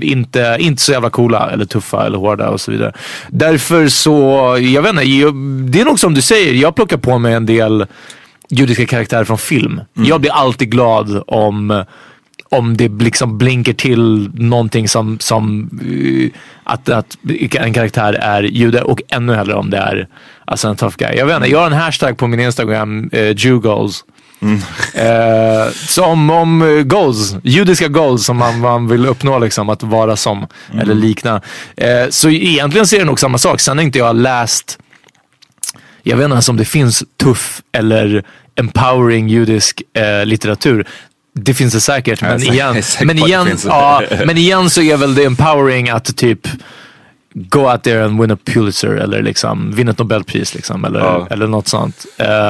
[0.00, 2.92] inte, inte så jävla coola eller tuffa eller hårda och så vidare.
[3.28, 5.34] Därför så, jag vet inte, jag,
[5.70, 7.86] det är nog som du säger, jag plockar på mig en del
[8.48, 9.80] judiska karaktärer från film.
[9.94, 11.84] Jag blir alltid glad om
[12.48, 17.16] om det liksom blinkar till någonting som, som eh, att, att
[17.54, 20.08] en karaktär är jude och ännu hellre om det är
[20.44, 21.16] alltså en tough guy.
[21.16, 24.04] Jag vet inte, jag har en hashtag på min Instagram, uh, Jewgoals.
[24.94, 30.16] Eh, så om, eh, goals, judiska goals som man, man vill uppnå, liksom, att vara
[30.16, 30.46] som
[30.80, 31.40] eller likna.
[31.76, 33.60] Eh, så egentligen ser det nog samma sak.
[33.60, 34.78] Sen har inte jag läst
[36.08, 38.24] jag vet inte ens om det finns tuff eller
[38.54, 40.86] empowering judisk eh, litteratur.
[41.38, 45.24] Det finns det säkert, men igen, men, igen, ja, men igen så är väl det
[45.24, 46.48] empowering att typ
[47.34, 51.26] go out there and win a Pulitzer eller liksom vinna ett Nobelpris liksom, eller, Ja.
[51.30, 52.06] eller något sånt.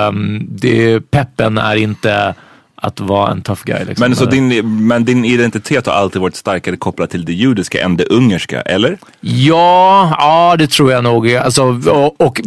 [0.08, 2.34] Um, det, peppen är inte
[2.76, 3.84] att vara en tough guy.
[3.84, 7.32] Liksom, Men, så eller- din, men din identitet har alltid varit starkare kopplad till det
[7.32, 8.98] judiska än det ungerska, eller?
[9.20, 11.34] Ja, ja det tror jag nog.
[11.34, 12.40] Alltså, och, och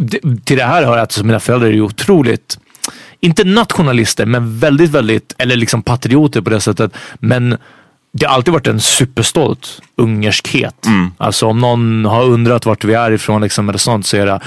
[0.44, 2.58] till det här hör att alltså, mina föräldrar är otroligt,
[3.20, 6.92] inte nationalister, men väldigt, väldigt, eller liksom patrioter på det sättet.
[7.14, 7.56] Men
[8.12, 10.86] det har alltid varit en superstolt ungerskhet.
[11.16, 14.40] Alltså om någon har undrat vart vi är ifrån liksom, eller sånt så är det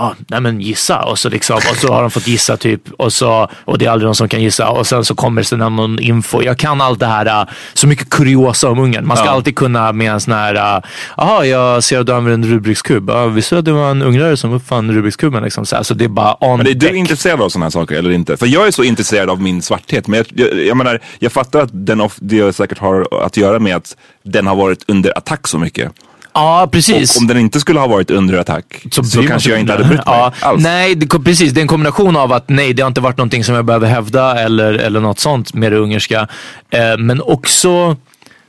[0.00, 3.12] Ja, nej men gissa och så, liksom, och så har de fått gissa typ och,
[3.12, 5.58] så, och det är aldrig någon som kan gissa och sen så kommer det sen
[5.58, 6.42] någon info.
[6.42, 9.06] Jag kan allt det här, äh, så mycket kuriosa om Ungern.
[9.06, 9.32] Man ska Ja.
[9.32, 10.82] alltid kunna med en sån här, äh,
[11.16, 13.10] jaha jag ser att du använder en Rubiks kub.
[13.10, 15.42] Ja, visste du att det var en ungrare som uppfann Rubiks kuben?
[15.42, 16.94] Liksom, så, här, så det är bara on Men är du deck.
[16.94, 18.36] intresserad av sådana här saker eller inte?
[18.36, 20.06] För jag är så intresserad av min svarthet.
[20.06, 23.58] Men jag, jag, jag menar, jag fattar att den of, det säkert har att göra
[23.58, 25.92] med att den har varit under attack så mycket.
[26.38, 27.16] Ja, precis.
[27.16, 29.84] Och om den inte skulle ha varit under attack så, man kanske jag inte hade
[29.84, 30.62] brytt mig ja, alls.
[30.62, 31.52] Nej, det, precis.
[31.52, 33.86] Det är en kombination av att nej, det har inte varit någonting som jag behöver
[33.86, 36.28] hävda eller, eller något sånt med det ungerska.
[36.70, 37.96] Eh, men också,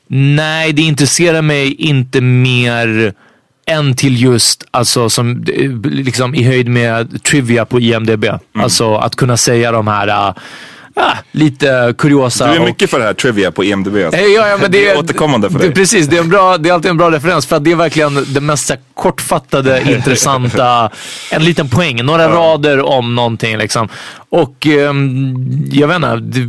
[0.07, 3.13] nej, det intresserar mig inte mer
[3.65, 8.23] än till just, alltså som eh, liksom i höjd med trivia på IMDB.
[8.23, 8.39] Mm.
[8.53, 10.35] Alltså att kunna säga de här ah,
[10.99, 12.47] ah, lite kuriosa.
[12.47, 13.95] Du är och- mycket för det här trivia på IMDB.
[14.05, 14.19] Alltså.
[14.21, 15.73] Eh, Ja, ja, men det, är återkommande för det, dig.
[15.75, 17.75] Precis, det är, en bra, det är alltid en bra referens för att det är
[17.75, 20.89] verkligen det mest här, kortfattade, intressanta,
[21.31, 23.89] en liten poäng, några rader om någonting liksom.
[24.29, 25.35] Och ehm,
[25.71, 26.45] jag vet inte, det,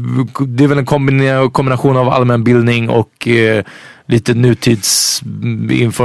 [0.47, 3.65] det är väl en kombina- kombination av allmänbildning och eh,
[4.09, 6.05] lite nutids, det,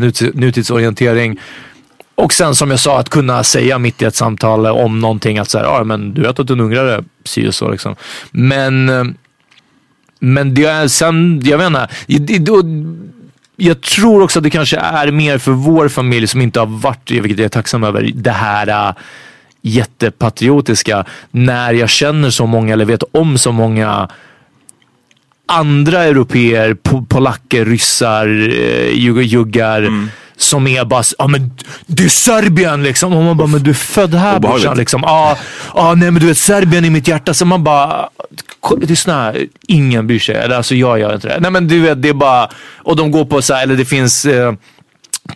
[0.00, 1.38] nutids, nutidsorientering.
[2.14, 5.50] Och sen som jag sa, att kunna säga mitt i ett samtal om någonting att
[5.50, 7.96] så här, ah, men du vet att en ungrare si och så liksom.
[8.30, 9.04] Men eh,
[10.20, 11.88] men det är sen, jag vet inte.
[12.06, 12.50] Det,
[13.56, 17.00] jag tror också att det kanske är mer för vår familj som inte har varit
[17.08, 18.94] det, vilket jag är tacksam över, det här eh,
[19.62, 21.04] jättepatriotiska.
[21.30, 24.08] När jag känner så många, eller vet om så många
[25.46, 26.74] andra europeer,
[27.08, 29.82] polacker, ryssar, eh, juggar.
[29.82, 30.10] Mm.
[30.40, 31.50] Som är bara, ja men
[31.86, 33.12] det är Serbien liksom.
[33.16, 34.76] Och man bara, men du är född här brorsan.
[34.76, 35.02] Liksom.
[35.04, 35.38] Ja,
[35.74, 37.34] ja, nej men du vet Serbien i mitt hjärta.
[37.34, 38.08] Så man bara,
[38.80, 39.34] lyssna,
[39.68, 40.34] ingen bryr sig.
[40.36, 41.40] Eller alltså jag gör inte det.
[41.40, 43.84] Nej men du vet, det är bara, och de går på så här, eller det
[43.84, 44.52] finns eh,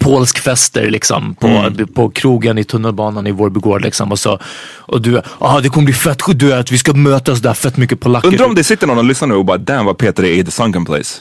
[0.01, 1.87] polsk fester liksom på, Mm.
[1.95, 4.13] på krogen i tunnelbanan i Vårbygård liksom.
[4.13, 4.39] Och, så,
[4.77, 8.01] och du, ah, det kommer bli fett, du vet, vi ska mötas där, fett mycket
[8.01, 8.29] polacker.
[8.29, 10.45] Undrar om det sitter någon och lyssnar nu och bara damn vad Peter är i
[10.45, 11.21] the sunken place.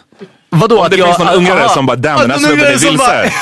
[0.53, 0.79] Vadå?
[0.79, 3.33] Om det finns någon ungrare som bara damn den här en snubben är vilse.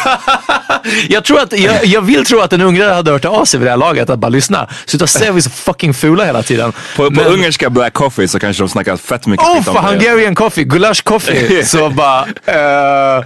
[1.09, 3.67] jag, tror att, jag, jag vill tro att en ungrare hade hört av sig vid
[3.67, 4.09] det här laget.
[4.09, 4.67] Att bara lyssna.
[4.85, 6.71] Sluta säga vi är så fucking fula hela tiden.
[6.71, 9.73] På, på Men- ungerska black coffee så kanske de snackar fett mycket Oh, skit om
[9.73, 9.81] det.
[9.81, 11.65] Hungarian coffee, gulasch coffee.
[11.65, 12.25] så bara...
[12.45, 13.25] eh,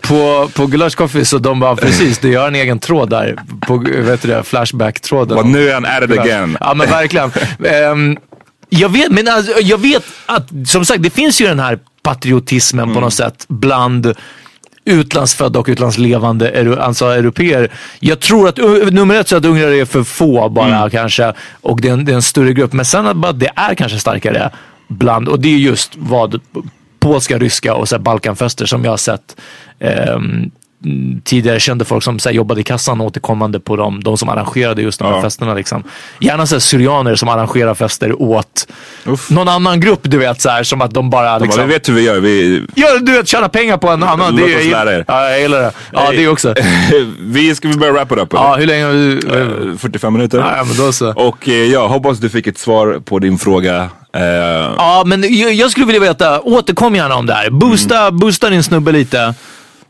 [0.00, 3.36] på, på Gulasch Coffee så de bara, precis, du gör en egen tråd där.
[3.66, 5.36] På vet du det, Flashback-tråden.
[5.36, 6.56] Bara, nu är han at it again.
[6.60, 7.32] Ja men verkligen.
[7.64, 8.16] Ehm,
[8.68, 12.82] jag vet, men alltså, jag vet att, som sagt, det finns ju den här patriotismen
[12.84, 12.94] Mm.
[12.94, 14.14] på något sätt bland
[14.84, 17.72] utlandsfödda och utlandslevande alltså europeer.
[18.00, 18.56] Jag tror att
[18.92, 20.90] nummer ett så att ungrare är för få bara Mm.
[20.90, 21.32] kanske
[21.62, 22.72] och det är, en, det är en större grupp.
[22.72, 24.50] Men sen att bara det är kanske starkare
[24.88, 26.40] bland, och det är just vad
[27.00, 29.36] polska, ryska och så balkanfester som jag har sett
[29.80, 30.50] mm,
[31.24, 34.82] tidigare kände folk som så här, jobbade i kassan återkommande på dem, de som arrangerade
[34.82, 35.22] just de här Ja.
[35.22, 35.54] festerna.
[35.54, 35.84] Liksom.
[36.20, 38.66] Gärna så syrianer som arrangerar fester åt
[39.04, 39.30] Uff.
[39.30, 41.24] någon annan grupp, du vet, så här, som att de bara...
[41.32, 42.20] De bara, Liksom, vi vet hur vi gör.
[42.20, 44.36] Vi, Ja, du vet, tjäna pengar på en annan.
[44.36, 45.04] Låt det oss lära er.
[45.08, 45.72] Ja, jag gillar det.
[45.92, 46.54] Ja, det också.
[47.20, 48.32] vi ska vi börja wrap it up?
[48.32, 48.42] eller?
[48.42, 49.70] Ja, hur länge har vi...
[49.72, 50.38] Eh, 45 minuter.
[50.38, 51.12] Ja, men då så.
[51.12, 53.90] Och eh, jag hoppas du fick ett svar på din fråga.
[54.16, 54.22] Eh,
[54.76, 57.50] Ja, men jag, jag skulle vilja veta, återkom gärna om det här.
[57.50, 59.34] Boosta, boosta din snubbe lite.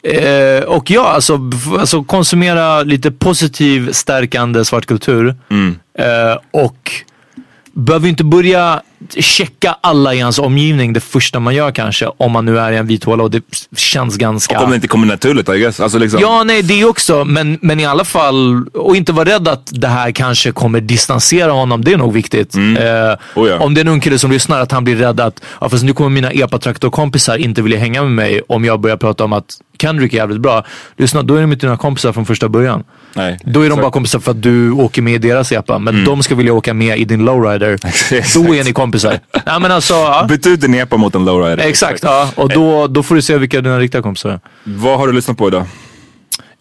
[0.06, 1.40] Eh, och ja, alltså,
[1.78, 5.34] alltså konsumera lite positiv, stärkande svart kultur.
[5.98, 6.92] Eh, och
[7.76, 8.82] behöver inte börja
[9.18, 12.06] checka alla i hans omgivning det första man gör kanske.
[12.16, 13.42] Om man nu är i en vit håla och det
[13.76, 14.58] känns ganska...
[14.58, 15.80] och om det inte kommer naturligt I guess.
[15.80, 17.24] Alltså, liksom, Ja, nej, det också.
[17.24, 21.52] Men, men i alla fall, och inte vara rädd att det här kanske kommer distansera
[21.52, 21.84] honom.
[21.84, 22.54] Det är nog viktigt.
[22.54, 22.62] Eh,
[23.34, 23.58] Oh ja.
[23.58, 25.84] Om det är en ung kille som lyssnar, att han blir rädd att, ja, fast
[25.84, 29.46] nu kommer mina epa-traktor-kompisar inte vilja hänga med mig om jag börjar prata om att
[29.78, 30.64] Kendrick är jävligt bra.
[30.96, 32.84] Lyssna, då är de inte dina kompisar från första början.
[33.16, 33.82] Nej, Då är de exakt.
[33.82, 36.74] bara kompisar för att du åker med i deras epa, men de ska vilja åka
[36.74, 37.78] med i din lowrider.
[38.34, 39.18] då är ni kompisar.
[39.46, 40.26] Nej, men alltså, ja.
[40.28, 41.58] Byt ut din epa mot en lowrider.
[41.66, 42.30] Exakt, ja.
[42.34, 44.40] och då, då får du se vilka dina riktiga kompisar är.
[44.64, 45.64] Vad har du lyssnat på idag?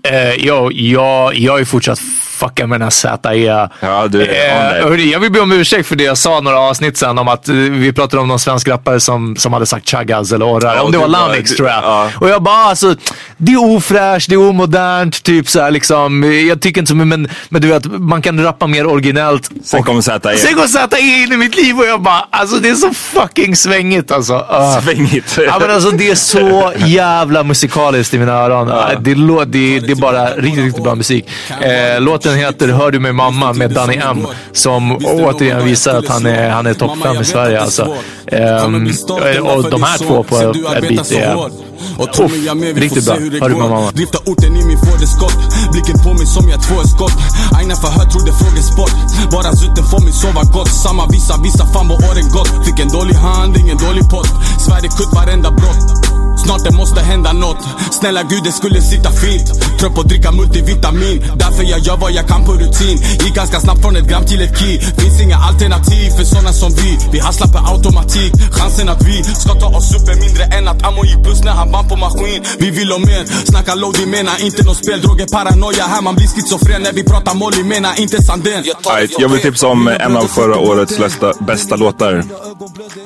[0.08, 2.00] Eh, jag, jag, jag ju fortsatt
[2.40, 3.70] fucka med den här ZE.
[3.80, 6.60] Ja, du är Eh, hörni, jag vill be om ursäkt för det jag sa några
[6.60, 9.90] avsnitt sen om att eh, vi pratade om någon svensk rappare som, som hade sagt
[9.90, 10.76] chaggas eller orrar.
[10.76, 11.84] Ja, om det var du- tror jag.
[11.84, 12.10] ja.
[12.20, 12.96] Och jag bara, alltså,
[13.38, 16.24] det är ofräscht, det är omodernt, typ så här, liksom.
[16.50, 19.50] Jag tycker inte så, men, men du vet, man kan rappa mer originellt.
[19.64, 20.38] Sen Och- kommer ZE.
[20.38, 23.56] Sen går ZE in i mitt liv och jag bara, alltså det är så fucking
[23.56, 24.46] svängigt alltså.
[24.50, 24.82] Ah.
[24.82, 25.40] Svängigt.
[25.48, 28.68] Ja men alltså det är så jävla musikaliskt i mina öron.
[29.00, 31.26] Det, lå- det, det är bara riktigt, riktigt bra musik.
[31.62, 34.28] Eh, låten heter Hör du mig mamma med Danny M.
[34.52, 37.96] Som återigen visar att han är, han är topp 5 i Sverige alltså.
[38.28, 38.88] Ehm,
[39.44, 40.54] och de här två på ett
[40.90, 41.36] beat är
[42.20, 42.32] Uff,
[42.76, 43.16] riktigt bra.
[43.26, 43.92] Hör du mig mamma.
[43.92, 44.78] Drifta orten i min
[45.16, 45.38] skott
[45.72, 47.18] Blicken på mig som jag två skott.
[47.58, 48.96] Aina förhör trodde frågesport
[49.32, 50.72] Bara sutten får mig sova gott.
[50.86, 52.52] Samma visa, visa fan vad åren gått.
[52.66, 54.32] Fick en dålig hand, ingen dålig pott.
[54.66, 55.86] Sverige kutt varenda brott.
[56.44, 57.62] Snart det måste hända nåt
[57.92, 59.48] Snälla gud det skulle sitta fint.
[59.80, 61.18] Trött på att dricka multivitamin.
[61.36, 62.98] Därför jag gör vad jag kan på rutin.
[63.24, 64.80] Gick ganska snabbt från ett gram till ett key.
[65.00, 66.92] Finns inga alternativ för såna som vi.
[67.12, 68.34] Vi hasslar per automatik.
[68.58, 71.44] Chans chansen att vi ska ta oss upp är mindre än att Ammo gick plus
[71.44, 72.44] när han band på maskin.
[72.60, 73.15] Vi vill ha mer,
[73.46, 77.34] snacka loading mena inte nåt spel Droger paranoia här man blir schizofren när vi pratar
[77.36, 81.76] molly mena inte sanden Alright, jag vill tipsa om en av förra årets bästa, bästa
[81.76, 82.24] låtar.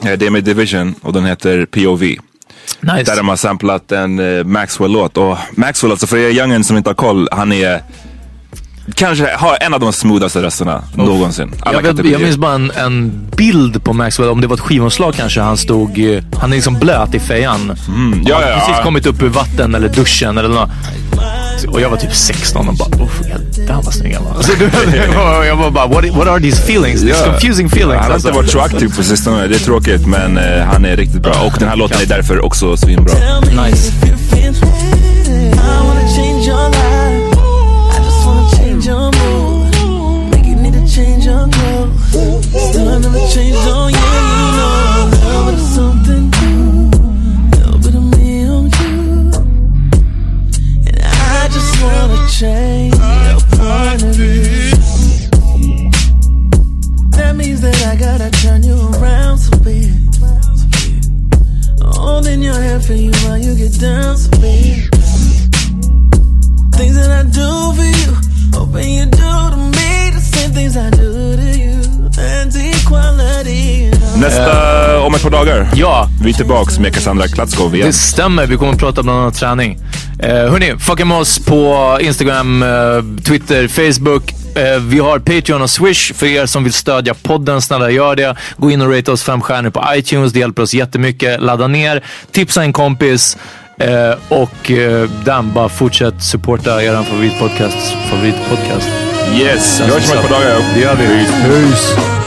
[0.04, 2.02] Eh, Det är med Division och den heter POV.
[2.02, 3.04] Nice.
[3.04, 5.18] Där de har samplat en eh, Maxwell-låt.
[5.18, 7.84] Och Maxwell, alltså för er youngen som inte har koll, han är
[8.96, 11.54] kanske har en av de smoothaste rösterna någonsin.
[11.60, 14.62] Alla Jag, vet, jag minns bara en, en bild på Maxwell, om det var ett
[14.62, 15.42] skivomslag kanske.
[15.42, 17.78] Han stod, eh, han är liksom blöt i fejan.
[17.88, 18.84] Mm, ja, Han har ja, precis ja.
[18.84, 20.70] kommit upp ur vatten eller duschen eller något.
[21.68, 23.22] Och jag var typ 16 och bara, uff,
[23.58, 24.32] jävlar vad snygg han var.
[24.32, 24.52] Alltså,
[25.46, 27.02] jag var bara, what, what are these feelings?
[27.02, 27.32] These Ja.
[27.32, 28.00] confusing feelings.
[28.02, 28.28] Han har alltså.
[28.28, 31.34] inte varit så aktiv på sistone, det är tråkigt men eh, han är riktigt bra.
[31.46, 33.14] Och den här låten är därför också svinbra.
[33.66, 33.92] Nice.
[43.36, 43.90] You, know.
[45.76, 46.90] Something new.
[47.52, 49.32] Little bit of me on you.
[50.88, 53.42] And I just wanna change of.
[57.18, 59.52] That means that I gotta turn you around so.
[61.86, 64.30] Holding your hand for you while you get down so.
[66.78, 68.12] Things that I do for you,
[68.54, 71.09] hoping you do to me the same things I do
[74.20, 75.70] Nästa, om ett par dagar.
[75.76, 76.08] Ja.
[76.24, 77.88] Vi är tillbaks med Cassandra Klatskov igen.
[77.88, 79.80] Det stämmer, vi kommer att prata bland annat träning.
[80.20, 84.34] Eh, hörni, fucka med oss på Instagram, eh, Twitter, Facebook.
[84.56, 87.62] Eh, vi har Patreon och Swish för er som vill stödja podden.
[87.62, 88.36] Snälla gör det.
[88.58, 90.34] Gå in och rate oss fem stjärnor på iTunes.
[90.34, 91.42] Det hjälper oss jättemycket.
[91.42, 93.38] Ladda ner, tipsa en kompis.
[93.80, 97.96] Eh, och eh, damn, bara fortsätt supporta er favoritpodcast.
[98.10, 98.88] favoritpodcast.
[99.38, 100.58] Yes, vi hörs om ett par dagar.
[100.76, 101.06] Det gör vi.
[101.06, 101.48] Peace.
[101.48, 102.19] Peace.